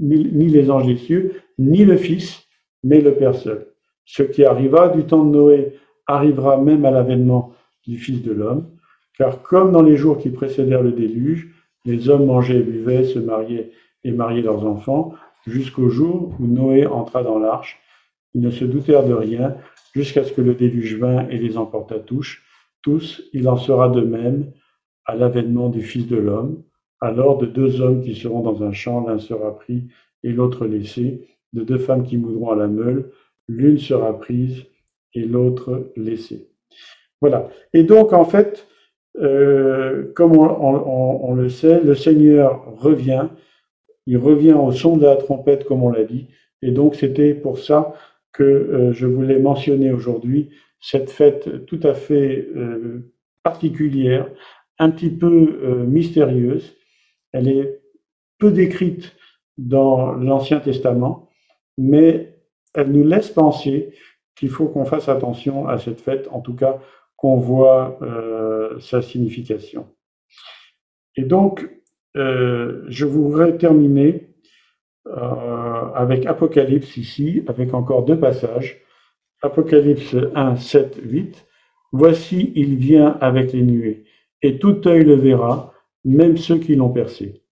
[0.00, 2.46] les anges des cieux, ni le Fils,
[2.84, 3.66] mais le Père seul.
[4.04, 5.74] Ce qui arriva du temps de Noé
[6.06, 7.52] arrivera même à l'avènement
[7.86, 8.70] du Fils de l'homme,
[9.16, 11.48] car comme dans les jours qui précédèrent le déluge,
[11.84, 13.72] les hommes mangeaient et buvaient, se mariaient
[14.04, 15.14] et mariaient leurs enfants,
[15.46, 17.78] jusqu'au jour où Noé entra dans l'arche.
[18.34, 19.56] Ils ne se doutèrent de rien,
[19.94, 22.44] jusqu'à ce que le déluge vint et les emporta touche
[22.82, 24.52] tous, il en sera de même
[25.04, 26.62] à l'avènement du Fils de l'homme.
[27.00, 29.84] Alors de deux hommes qui seront dans un champ, l'un sera pris
[30.22, 31.28] et l'autre laissé.
[31.52, 33.10] De deux femmes qui moudront à la meule,
[33.48, 34.64] l'une sera prise
[35.14, 36.48] et l'autre laissée.
[37.20, 37.48] Voilà.
[37.72, 38.68] Et donc, en fait,
[39.20, 43.28] euh, comme on, le sait, le Seigneur revient.
[44.06, 46.28] Il revient au son de la trompette, comme on l'a dit.
[46.62, 47.92] Et donc, c'était pour ça
[48.32, 54.30] que euh, je voulais mentionner aujourd'hui cette fête tout à fait euh, particulière,
[54.78, 56.76] un petit peu mystérieuse.
[57.32, 57.80] Elle est
[58.38, 59.16] peu décrite
[59.56, 61.28] dans l'Ancien Testament,
[61.76, 62.36] mais
[62.74, 63.92] elle nous laisse penser
[64.36, 66.78] qu'il faut qu'on fasse attention à cette fête, en tout cas
[67.16, 69.88] qu'on voit euh, sa signification.
[71.16, 71.68] Et donc,
[72.14, 74.34] je voudrais terminer
[75.94, 78.80] avec Apocalypse ici, avec encore deux passages.
[79.42, 81.46] Apocalypse 1, 7, 8.
[81.92, 84.04] Voici, il vient avec les nuées,
[84.42, 85.72] et tout œil le verra,
[86.04, 87.42] même ceux qui l'ont percé.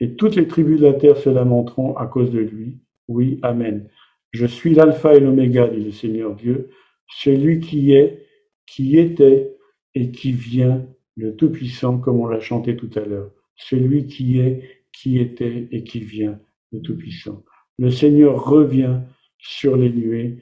[0.00, 2.78] Et toutes les tribus de la terre se lamenteront à cause de lui.
[3.08, 3.88] Oui, Amen.
[4.32, 6.70] Je suis l'alpha et l'oméga, dit le Seigneur Dieu,
[7.08, 8.26] celui qui est,
[8.66, 9.56] qui était
[9.94, 10.84] et qui vient,
[11.16, 13.30] le Tout-Puissant, comme on l'a chanté tout à l'heure.
[13.54, 16.40] Celui qui est, qui était et qui vient,
[16.72, 17.44] le Tout-Puissant.
[17.78, 19.00] Le Seigneur revient
[19.38, 20.38] sur les nuées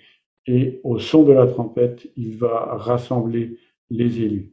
[0.46, 3.58] et au son de la trompette, il va rassembler
[3.90, 4.52] les élus.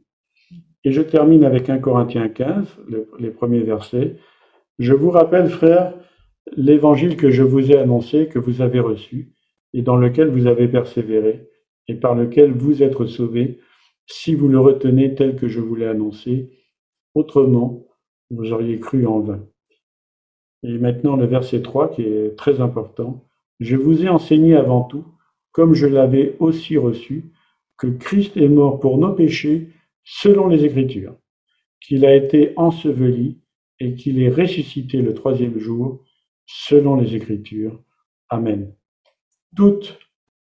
[0.84, 2.78] Et je termine avec 1 Corinthiens 15,
[3.18, 4.16] les premiers versets.
[4.78, 5.94] Je vous rappelle, frères,
[6.56, 9.32] l'évangile que je vous ai annoncé, que vous avez reçu,
[9.74, 11.48] et dans lequel vous avez persévéré,
[11.88, 13.58] et par lequel vous êtes sauvés,
[14.06, 16.50] si vous le retenez tel que je vous l'ai annoncé.
[17.14, 17.86] Autrement,
[18.30, 19.46] vous auriez cru en vain.
[20.62, 23.24] Et maintenant, le verset 3 qui est très important.
[23.60, 25.04] Je vous ai enseigné avant tout
[25.52, 27.32] comme je l'avais aussi reçu,
[27.76, 29.68] que Christ est mort pour nos péchés
[30.04, 31.16] selon les Écritures,
[31.80, 33.40] qu'il a été enseveli
[33.78, 36.04] et qu'il est ressuscité le troisième jour
[36.46, 37.82] selon les Écritures.
[38.28, 38.74] Amen.
[39.56, 39.98] Toutes,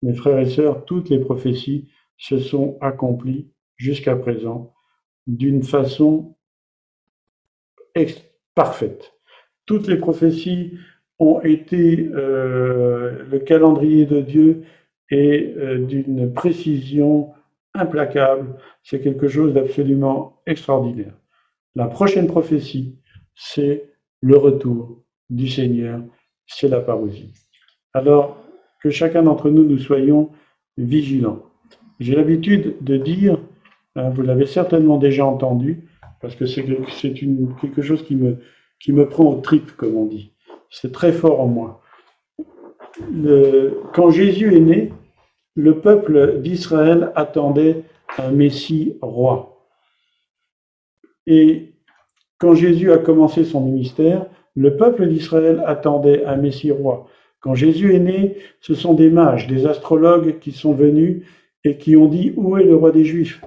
[0.01, 4.73] mes frères et sœurs, toutes les prophéties se sont accomplies jusqu'à présent
[5.27, 6.35] d'une façon
[8.53, 9.13] parfaite.
[9.65, 10.77] Toutes les prophéties
[11.19, 14.63] ont été euh, le calendrier de Dieu
[15.09, 17.33] est euh, d'une précision
[17.75, 18.55] implacable.
[18.83, 21.13] C'est quelque chose d'absolument extraordinaire.
[21.75, 22.95] La prochaine prophétie,
[23.35, 23.89] c'est
[24.21, 26.01] le retour du Seigneur,
[26.47, 27.33] c'est la parousie.
[27.93, 28.37] Alors,
[28.81, 30.29] que chacun d'entre nous, nous soyons
[30.77, 31.43] vigilants.
[31.99, 33.39] J'ai l'habitude de dire,
[33.95, 35.87] hein, vous l'avez certainement déjà entendu,
[36.21, 38.37] parce que c'est quelque chose qui me,
[38.79, 40.33] qui me prend au trip, comme on dit.
[40.69, 41.81] C'est très fort en moi.
[43.93, 44.93] quand Jésus est né,
[45.55, 47.83] le peuple d'Israël attendait
[48.17, 49.67] un Messie roi.
[51.27, 51.73] Et
[52.37, 57.07] quand Jésus a commencé son ministère, le peuple d'Israël attendait un Messie roi.
[57.39, 61.23] Quand Jésus est né, ce sont des mages, des astrologues qui sont venus
[61.63, 63.41] et qui ont dit où est le roi des Juifs?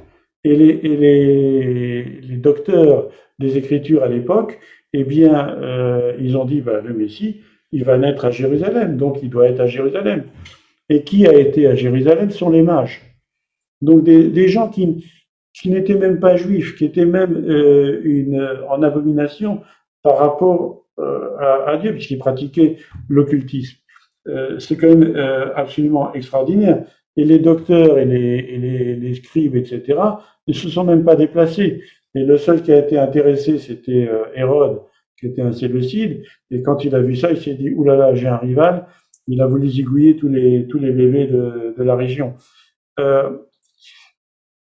[0.44, 4.58] Et les, les, docteurs des Écritures à l'époque,
[4.92, 7.40] eh bien, euh, ils ont dit bah, le Messie,
[7.72, 10.24] il va naître à Jérusalem, donc il doit être à Jérusalem.
[10.88, 13.02] Et qui a été à Jérusalem sont les mages.
[13.80, 15.04] Donc des, gens qui,
[15.52, 19.60] qui n'étaient même pas juifs, qui étaient même euh, une, en abomination
[20.02, 22.76] par rapport euh, à, Dieu, puisqu'ils pratiquaient
[23.08, 23.78] l'occultisme.
[24.26, 25.16] Euh, c'est quand même
[25.54, 26.84] absolument extraordinaire.
[27.16, 29.98] Et les docteurs et les, les, scribes, etc.,
[30.46, 31.82] ne se sont même pas déplacés.
[32.14, 34.82] Et le seul qui a été intéressé, c'était Hérode,
[35.18, 36.22] qui était un séleucide.
[36.50, 38.86] Et quand il a vu ça, il s'est dit, oulala, j'ai un rival
[39.28, 42.34] il a voulu zigouiller tous les, tous les bébés de, de la région.
[42.98, 43.30] Euh,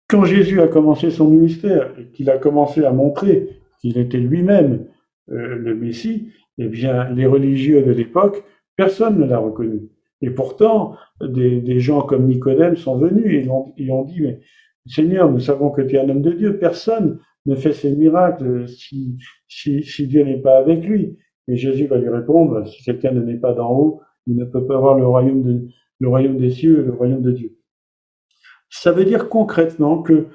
[0.07, 4.85] quand Jésus a commencé son ministère et qu'il a commencé à montrer qu'il était lui-même
[5.31, 8.43] euh, le Messie, eh bien, les religieux de l'époque,
[8.75, 9.89] personne ne l'a reconnu.
[10.21, 14.41] Et pourtant, des, des, gens comme Nicodème sont venus et ils ont, dit, mais
[14.85, 18.67] Seigneur, nous savons que tu es un homme de Dieu, personne ne fait ces miracles
[18.67, 19.17] si,
[19.47, 21.17] si, si Dieu n'est pas avec lui.
[21.47, 24.65] Et Jésus va lui répondre, si quelqu'un ne n'est pas d'en haut, il ne peut
[24.65, 27.57] pas avoir le royaume, des cieux et le royaume de Dieu.
[28.69, 30.27] Ça veut dire concrètement que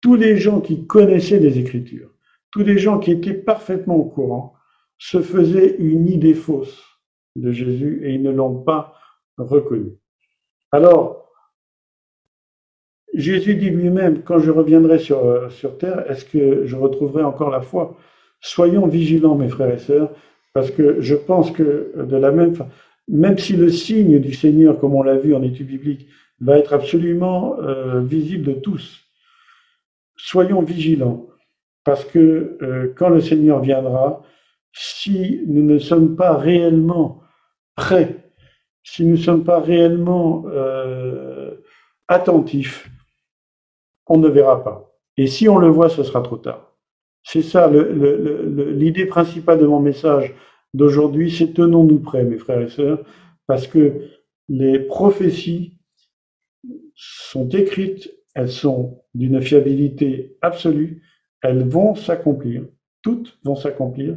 [0.00, 2.10] tous les gens qui connaissaient les Écritures,
[2.50, 4.54] tous les gens qui étaient parfaitement au courant,
[4.98, 6.84] se faisaient une idée fausse
[7.36, 8.94] de Jésus et ils ne l'ont pas
[9.38, 9.92] reconnu.
[10.72, 11.30] Alors,
[13.14, 17.62] Jésus dit lui-même, quand je reviendrai sur, sur terre, est-ce que je retrouverai encore la
[17.62, 17.96] foi?
[18.40, 20.12] Soyons vigilants, mes frères et sœurs,
[20.52, 22.70] parce que je pense que de la même façon,
[23.08, 26.06] même si le signe du Seigneur, comme on l'a vu en étude biblique,
[26.40, 29.04] va être absolument euh, visible de tous,
[30.16, 31.26] soyons vigilants,
[31.84, 34.22] parce que euh, quand le Seigneur viendra,
[34.72, 37.22] si nous ne sommes pas réellement
[37.74, 38.32] prêts,
[38.82, 41.56] si nous ne sommes pas réellement euh,
[42.06, 42.88] attentifs,
[44.06, 44.92] on ne verra pas.
[45.16, 46.72] Et si on le voit, ce sera trop tard.
[47.24, 50.34] C'est ça l'idée principale de mon message
[50.74, 53.04] d'aujourd'hui, c'est tenons-nous prêts, mes frères et sœurs,
[53.46, 54.08] parce que
[54.48, 55.78] les prophéties
[56.94, 61.02] sont écrites, elles sont d'une fiabilité absolue,
[61.42, 62.64] elles vont s'accomplir,
[63.02, 64.16] toutes vont s'accomplir,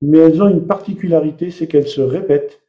[0.00, 2.60] mais elles ont une particularité, c'est qu'elles se répètent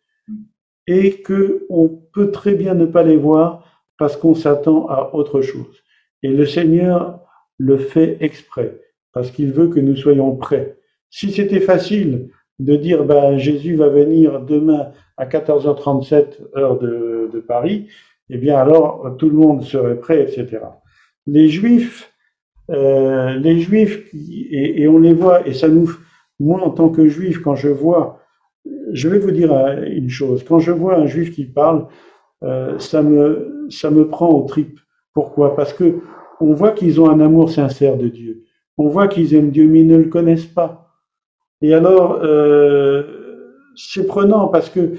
[0.87, 3.65] et que on peut très bien ne pas les voir
[3.97, 5.83] parce qu'on s'attend à autre chose.
[6.23, 7.21] Et le Seigneur
[7.57, 8.81] le fait exprès
[9.13, 10.77] parce qu'il veut que nous soyons prêts.
[11.09, 17.39] Si c'était facile de dire ben, Jésus va venir demain à 14h37 heure de, de,
[17.39, 17.87] Paris,
[18.29, 20.59] eh bien alors tout le monde serait prêt, etc.
[21.25, 22.11] Les Juifs,
[22.69, 25.91] euh, les Juifs, et, et, on les voit, et ça nous,
[26.39, 28.19] moi en tant que Juif, quand je vois,
[28.91, 29.51] je vais vous dire
[29.87, 31.87] une chose, quand je vois un Juif qui parle,
[32.43, 34.79] euh, ça me, ça me prend au trip.
[35.13, 35.55] Pourquoi?
[35.55, 35.99] Parce que
[36.39, 38.43] on voit qu'ils ont un amour sincère de Dieu.
[38.77, 40.88] On voit qu'ils aiment Dieu, mais ils ne le connaissent pas.
[41.61, 43.03] Et alors, euh,
[43.75, 44.93] c'est prenant parce que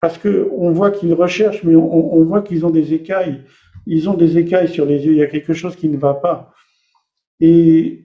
[0.00, 3.42] parce que on voit qu'ils recherchent, mais on, voit qu'ils ont des écailles.
[3.86, 5.12] Ils ont des écailles sur les yeux.
[5.12, 6.52] Il y a quelque chose qui ne va pas.
[7.40, 8.04] Et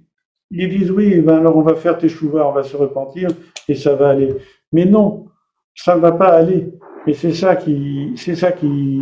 [0.50, 3.30] ils disent oui, ben alors on va faire tes chouvas, on va se repentir
[3.68, 4.36] et ça va aller.
[4.72, 5.28] Mais non,
[5.76, 6.74] ça ne va pas aller.
[7.08, 9.02] Et c'est ça qui, c'est ça qui,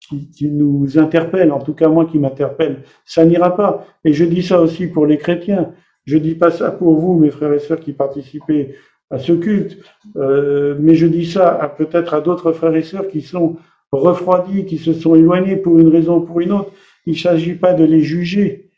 [0.00, 2.82] qui, nous interpelle, en tout cas moi qui m'interpelle.
[3.04, 3.86] Ça n'ira pas.
[4.04, 5.72] Et je dis ça aussi pour les chrétiens.
[6.04, 8.74] Je dis pas ça pour vous, mes frères et sœurs qui participez
[9.10, 9.82] à ce culte,
[10.16, 13.56] euh, mais je dis ça peut-être à d'autres frères et sœurs qui sont
[13.92, 16.72] refroidis, qui se sont éloignés pour une raison ou pour une autre.
[17.06, 18.70] Il ne s'agit pas de les juger.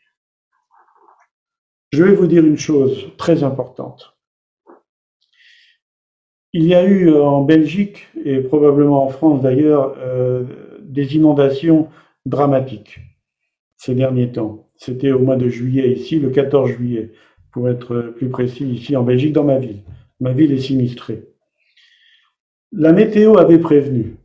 [1.91, 4.17] Je vais vous dire une chose très importante.
[6.51, 10.43] Il y a eu en Belgique, et probablement en France d'ailleurs, euh,
[10.81, 11.89] des inondations
[12.25, 12.99] dramatiques
[13.77, 14.62] ces derniers temps.
[14.85, 17.13] C'était au mois de juillet ici, le 14 juillet.
[17.53, 19.83] pour être plus précis, ici en Belgique, dans ma ville.
[20.19, 21.23] Ma ville est sinistrée.
[22.73, 24.17] La météo avait prévenu.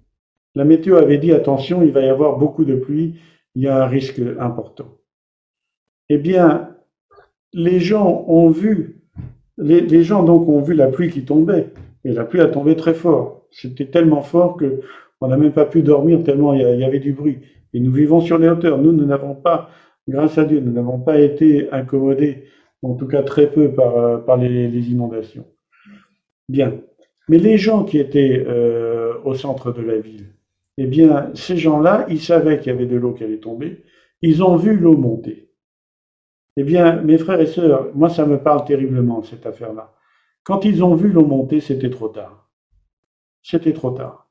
[0.57, 3.21] La météo avait dit attention, il va y avoir beaucoup de pluie,
[3.55, 4.97] il y a un risque important.
[6.09, 6.75] Eh bien,
[7.53, 9.03] les gens ont vu,
[9.59, 11.73] les, gens donc ont vu la pluie qui tombait,
[12.05, 13.47] et la pluie a tombé très fort.
[13.53, 14.81] C'était tellement fort que
[15.21, 17.39] on n'a même pas pu dormir tellement il y avait du bruit.
[17.75, 18.79] Et nous vivons sur les hauteurs.
[18.79, 19.71] Nous, nous n'avons pas,
[20.09, 22.45] grâce à Dieu, nous n'avons pas été incommodés,
[22.83, 25.45] en tout cas très peu, par, euh, les, inondations.
[26.49, 26.81] Bien.
[27.29, 30.33] Mais les gens qui étaient euh, au centre de la ville,
[30.79, 33.85] eh bien, ces gens-là, ils savaient qu'il y avait de l'eau qui allait tomber.
[34.23, 35.51] Ils ont vu l'eau monter.
[36.57, 39.93] Eh bien, mes frères et sœurs, moi, ça me parle terriblement, cette affaire-là.
[40.43, 42.49] Quand ils ont vu l'eau monter, c'était trop tard.
[43.43, 44.29] C'était trop tard.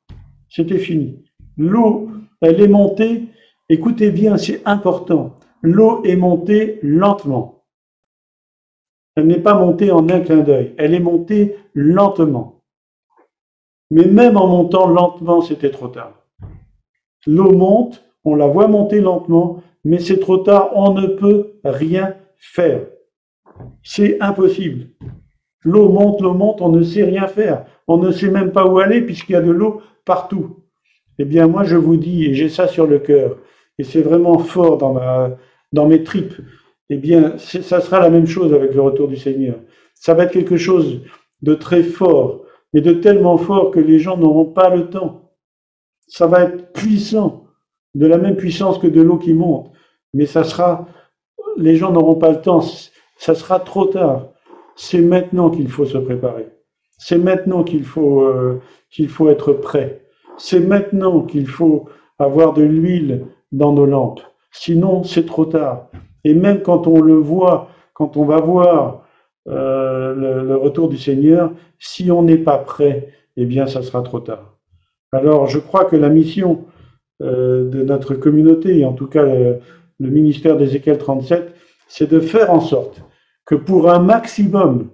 [0.50, 1.24] C'était fini.
[1.58, 2.10] L'eau,
[2.42, 3.26] elle est montée,
[3.70, 5.37] écoutez bien, c'est important.
[5.62, 7.64] L'eau est montée lentement.
[9.16, 12.62] Elle n'est pas montée en un clin d'œil, elle est montée lentement.
[13.90, 16.14] Mais même en montant lentement, c'était trop tard.
[17.26, 22.16] L'eau monte, on la voit monter lentement, mais c'est trop tard, on ne peut rien
[22.38, 22.86] faire.
[23.82, 24.90] C'est impossible.
[25.64, 27.66] L'eau monte, l'eau monte, on ne sait rien faire.
[27.88, 30.64] On ne sait même pas où aller puisqu'il y a de l'eau partout.
[31.20, 33.38] Eh bien, moi, je vous dis, et j'ai ça sur le cœur,
[33.80, 35.32] et c'est vraiment fort dans, ma,
[35.72, 36.36] dans mes tripes,
[36.90, 39.56] eh bien, ça sera la même chose avec le retour du Seigneur.
[39.94, 41.02] Ça va être quelque chose
[41.42, 45.32] de très fort, mais de tellement fort que les gens n'auront pas le temps.
[46.08, 47.48] Ça va être puissant,
[47.96, 49.72] de la même puissance que de l'eau qui monte,
[50.14, 50.88] mais ça sera,
[51.58, 52.62] les gens n'auront pas le temps,
[53.18, 54.30] ça sera trop tard.
[54.76, 56.48] C'est maintenant qu'il faut se préparer.
[56.98, 60.04] C'est maintenant qu'il faut, euh, qu'il faut être prêt.
[60.38, 61.90] C'est maintenant qu'il faut
[62.20, 64.22] avoir de l'huile dans nos lampes.
[64.52, 65.90] Sinon, c'est trop tard.
[66.24, 69.06] Et même quand on le voit, quand on va voir
[69.48, 74.20] euh, le, retour du Seigneur, si on n'est pas prêt, eh bien, ça sera trop
[74.20, 74.58] tard.
[75.12, 76.66] Alors, je crois que la mission
[77.22, 79.60] euh, de notre communauté, et en tout cas le,
[80.00, 81.54] le ministère d'Ézéchiel 37,
[81.88, 83.02] c'est de faire en sorte
[83.46, 84.90] que pour un maximum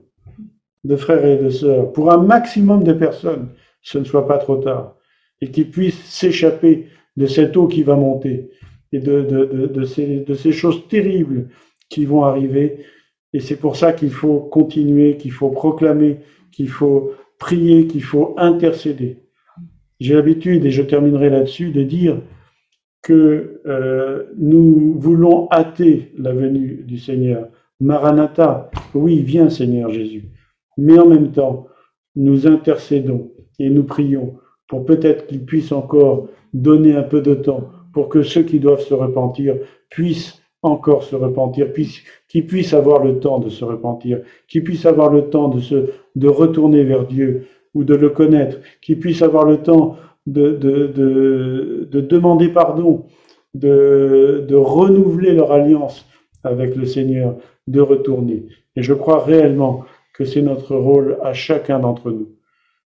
[0.83, 3.49] de frères et de sœurs, pour un maximum de personnes,
[3.81, 4.95] ce ne soit pas trop tard
[5.41, 6.87] et qu'ils puissent s'échapper
[7.17, 8.49] de cette eau qui va monter
[8.93, 9.83] et de,
[10.35, 11.49] ces choses terribles
[11.89, 12.85] qui vont arriver.
[13.33, 16.19] Et c'est pour ça qu'il faut continuer, qu'il faut proclamer,
[16.51, 19.17] qu'il faut prier, qu'il faut intercéder.
[19.99, 22.21] J'ai l'habitude, et je terminerai là-dessus, de dire
[23.01, 27.49] que euh, nous voulons hâter la venue du Seigneur.
[27.79, 30.29] Maranatha, oui, viens Seigneur Jésus.
[30.77, 31.67] Mais en même temps,
[32.15, 34.35] nous intercédons et nous prions
[34.67, 38.81] pour peut-être qu'il puisse encore donner un peu de temps pour que ceux qui doivent
[38.81, 39.55] se repentir
[39.89, 41.67] puissent encore se repentir,
[42.27, 45.89] qu'ils puissent avoir le temps de se repentir, qu'ils puissent avoir le temps de se,
[46.15, 50.87] de retourner vers Dieu ou de le connaître, qu'ils puissent avoir le temps de, de,
[50.87, 53.05] de, de demander pardon,
[53.53, 56.05] de, de renouveler leur alliance
[56.45, 57.35] avec le Seigneur,
[57.67, 58.45] de retourner.
[58.75, 59.83] Et je crois réellement
[60.13, 62.29] que c'est notre rôle à chacun d'entre nous.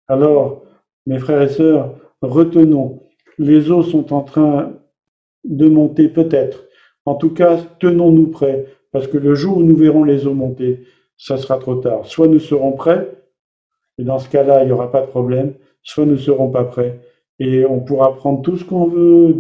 [0.09, 0.63] Alors,
[1.07, 3.01] mes frères et sœurs, retenons,
[3.39, 4.73] les eaux sont en train
[5.45, 6.65] de monter peut-être.
[7.05, 10.85] En tout cas, tenons-nous prêts, parce que le jour où nous verrons les eaux monter,
[11.17, 12.07] ça sera trop tard.
[12.07, 13.09] Soit nous serons prêts,
[13.99, 16.65] et dans ce cas-là, il n'y aura pas de problème, soit nous ne serons pas
[16.65, 17.01] prêts,
[17.39, 19.37] et on pourra prendre tout ce qu'on veut,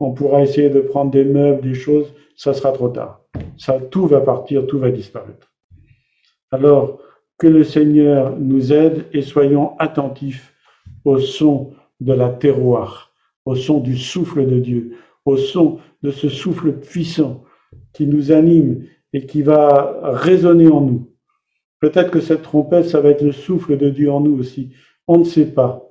[0.00, 3.20] on pourra essayer de prendre des meubles, des choses, ça sera trop tard.
[3.90, 5.52] Tout va partir, tout va disparaître.
[6.50, 7.00] Alors,
[7.36, 10.54] que le Seigneur nous aide et soyons attentifs
[11.04, 13.12] au son de la terroir,
[13.44, 14.96] au son du souffle de Dieu,
[15.28, 17.44] au son de ce souffle puissant
[17.92, 21.10] qui nous anime et qui va résonner en nous.
[21.80, 24.72] Peut-être que cette trompette, ça va être le souffle de Dieu en nous aussi.
[25.06, 25.84] On ne sait pas.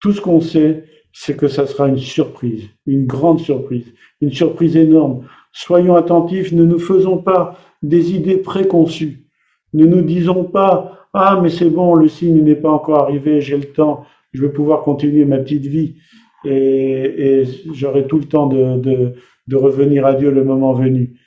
[0.00, 4.76] Tout ce qu'on sait, c'est que ça sera une surprise, une grande surprise, une surprise
[4.76, 5.26] énorme.
[5.52, 9.26] Soyons attentifs, ne nous faisons pas des idées préconçues.
[9.72, 13.56] Ne nous disons pas ah, mais c'est bon, le signe n'est pas encore arrivé, j'ai
[13.56, 15.94] le temps, je vais pouvoir continuer ma petite vie
[16.44, 19.14] et, et j'aurai tout le temps de, de,
[19.46, 21.18] de, revenir à Dieu le moment venu.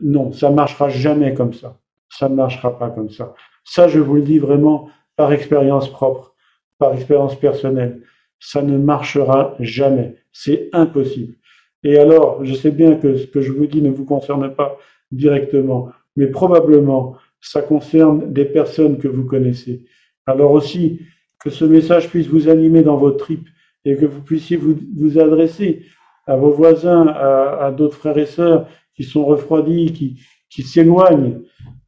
[0.00, 1.78] Non, ça marchera jamais comme ça.
[2.08, 3.34] Ça ne marchera pas comme ça.
[3.64, 6.34] Ça, je vous le dis vraiment par expérience propre,
[6.78, 8.02] par expérience personnelle.
[8.38, 10.16] Ça ne marchera jamais.
[10.32, 11.34] C'est impossible.
[11.82, 14.78] Et alors, je sais bien que ce que je vous dis ne vous concerne pas
[15.12, 19.84] directement, mais probablement ça concerne des personnes que vous connaissez.
[20.26, 21.00] Alors aussi,
[21.38, 23.48] que ce message puisse vous animer dans vos tripes
[23.84, 25.84] et que vous puissiez vous, adresser
[26.26, 30.18] à vos voisins, à, d'autres frères et sœurs qui sont refroidis,
[30.48, 31.40] qui, s'éloignent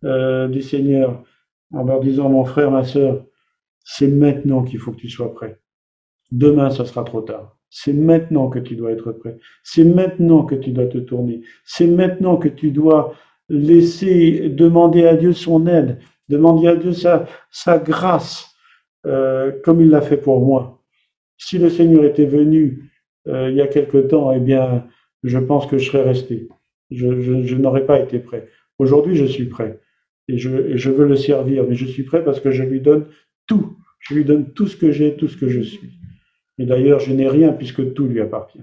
[0.05, 1.23] euh, du Seigneur
[1.73, 3.25] en leur disant, mon frère, ma sœur,
[3.85, 5.61] c'est maintenant qu'il faut que tu sois prêt.
[6.33, 7.57] Demain, ça sera trop tard.
[7.71, 9.39] C'est maintenant que tu dois être prêt.
[9.63, 11.43] C'est maintenant que tu dois te tourner.
[11.65, 13.15] C'est maintenant que tu dois
[13.49, 18.55] laisser demander à Dieu son aide, demander à Dieu sa, sa grâce,
[19.07, 20.83] euh, comme il l'a fait pour moi.
[21.39, 22.91] Si le Seigneur était venu
[23.29, 24.87] euh, il y a quelque temps, eh bien,
[25.23, 26.49] je pense que je serais resté.
[26.91, 28.49] Je, je, je n'aurais pas été prêt.
[28.79, 29.81] Aujourd'hui, je suis prêt
[30.29, 33.07] et je, je veux le servir, mais je suis prêt parce que je lui donne
[33.47, 33.77] tout.
[33.99, 35.91] Je lui donne tout ce que j'ai, tout ce que je suis.
[36.59, 38.63] Et d'ailleurs, je n'ai rien puisque tout lui appartient.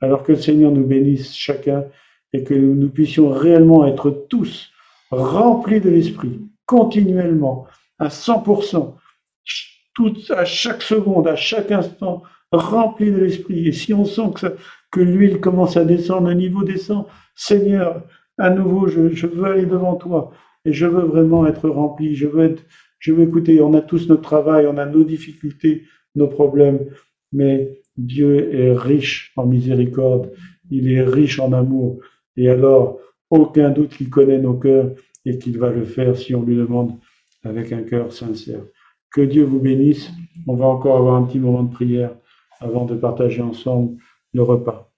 [0.00, 1.86] Alors que le Seigneur nous bénisse chacun
[2.32, 4.70] et que nous puissions réellement être tous
[5.10, 7.66] remplis de l'Esprit, continuellement,
[7.98, 8.94] à 100%,
[9.96, 12.22] tout, à chaque seconde, à chaque instant,
[12.52, 13.66] remplis de l'Esprit.
[13.66, 14.46] Et si on sent que,
[14.92, 18.04] que l'huile commence à descendre, le niveau descend, Seigneur,
[18.38, 20.32] à nouveau, je, je, veux aller devant toi
[20.66, 22.14] et je veux vraiment être rempli.
[22.14, 22.62] Je veux être,
[22.98, 23.62] je veux écouter.
[23.62, 25.84] On a tous notre travail, on a nos difficultés,
[26.14, 26.80] nos problèmes,
[27.32, 30.30] mais Dieu est riche en miséricorde.
[30.70, 32.00] Il est riche en amour.
[32.36, 32.98] Et alors,
[33.30, 34.90] aucun doute qu'il connaît nos cœurs
[35.24, 36.92] et qu'il va le faire si on lui demande
[37.44, 38.60] avec un cœur sincère.
[39.16, 40.10] Que Dieu vous bénisse.
[40.46, 42.14] On va encore avoir un petit moment de prière
[42.60, 43.96] avant de partager ensemble
[44.34, 44.92] le repas.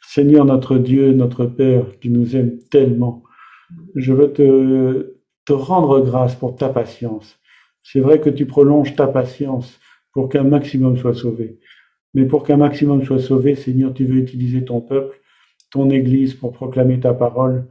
[0.00, 3.22] Seigneur notre Dieu, notre Père, qui nous aime tellement,
[3.94, 7.38] je veux te, te rendre grâce pour ta patience.
[7.82, 9.78] C'est vrai que tu prolonges ta patience
[10.14, 11.58] pour qu'un maximum soit sauvé.
[12.14, 15.20] Mais pour qu'un maximum soit sauvé, Seigneur, tu veux utiliser ton peuple
[15.70, 17.66] ton Église pour proclamer ta parole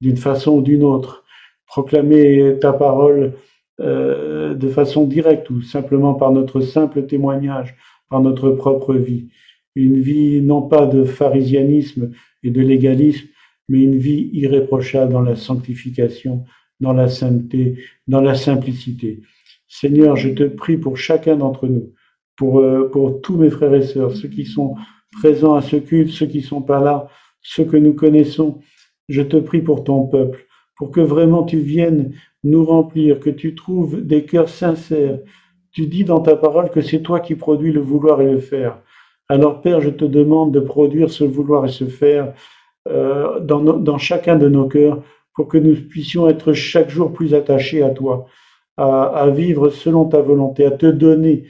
[0.00, 1.24] d'une façon ou d'une autre,
[1.66, 3.34] proclamer ta parole
[3.82, 7.74] euh, de façon directe ou simplement par notre simple témoignage,
[8.08, 9.28] par notre propre vie.
[9.74, 12.12] Une vie non pas de pharisianisme
[12.42, 13.26] et de légalisme,
[13.68, 16.44] mais une vie irréprochable dans la sanctification,
[16.80, 19.22] dans la sainteté, dans la simplicité.
[19.68, 21.92] Seigneur, je te prie pour chacun d'entre nous,
[22.36, 24.76] pour, euh, pour tous mes frères et sœurs, ceux qui sont
[25.12, 27.08] présents à ce culte, ceux qui sont pas là,
[27.40, 28.60] ce que nous connaissons.
[29.08, 30.46] Je te prie pour ton peuple,
[30.82, 32.10] pour que vraiment tu viennes
[32.42, 35.20] nous remplir, que tu trouves des cœurs sincères.
[35.70, 38.80] Tu dis dans ta parole que c'est toi qui produis le vouloir et le faire.
[39.28, 42.34] Alors Père, je te demande de produire ce vouloir et ce faire
[42.88, 45.04] euh, dans, chacun de nos cœurs
[45.36, 48.26] pour que nous puissions être chaque jour plus attachés à toi,
[48.76, 51.44] à, à vivre selon ta volonté, à te donner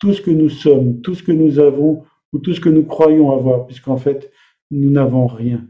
[0.00, 2.02] tout ce que nous sommes, tout ce que nous avons
[2.32, 4.32] ou tout ce que nous croyons avoir, puisqu'en fait,
[4.72, 5.68] nous n'avons rien.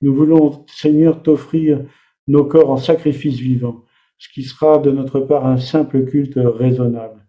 [0.00, 1.80] Nous voulons, Seigneur, t'offrir
[2.26, 3.84] nos corps en sacrifice vivant,
[4.18, 7.26] ce qui sera de notre part un simple culte raisonnable.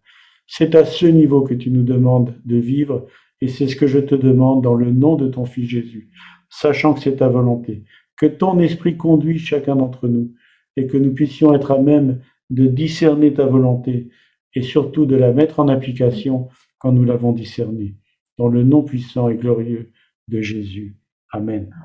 [0.47, 3.07] C'est à ce niveau que tu nous demandes de vivre,
[3.41, 6.09] et c'est ce que je te demande dans le nom de ton Fils Jésus,
[6.49, 7.83] sachant que c'est ta volonté,
[8.17, 10.33] que ton esprit conduise chacun d'entre nous,
[10.77, 14.09] et que nous puissions être à même de discerner ta volonté,
[14.53, 17.95] et surtout de la mettre en application quand nous l'avons discernée,
[18.37, 19.91] dans le nom puissant et glorieux
[20.27, 20.95] de Jésus.
[21.31, 21.75] Amen.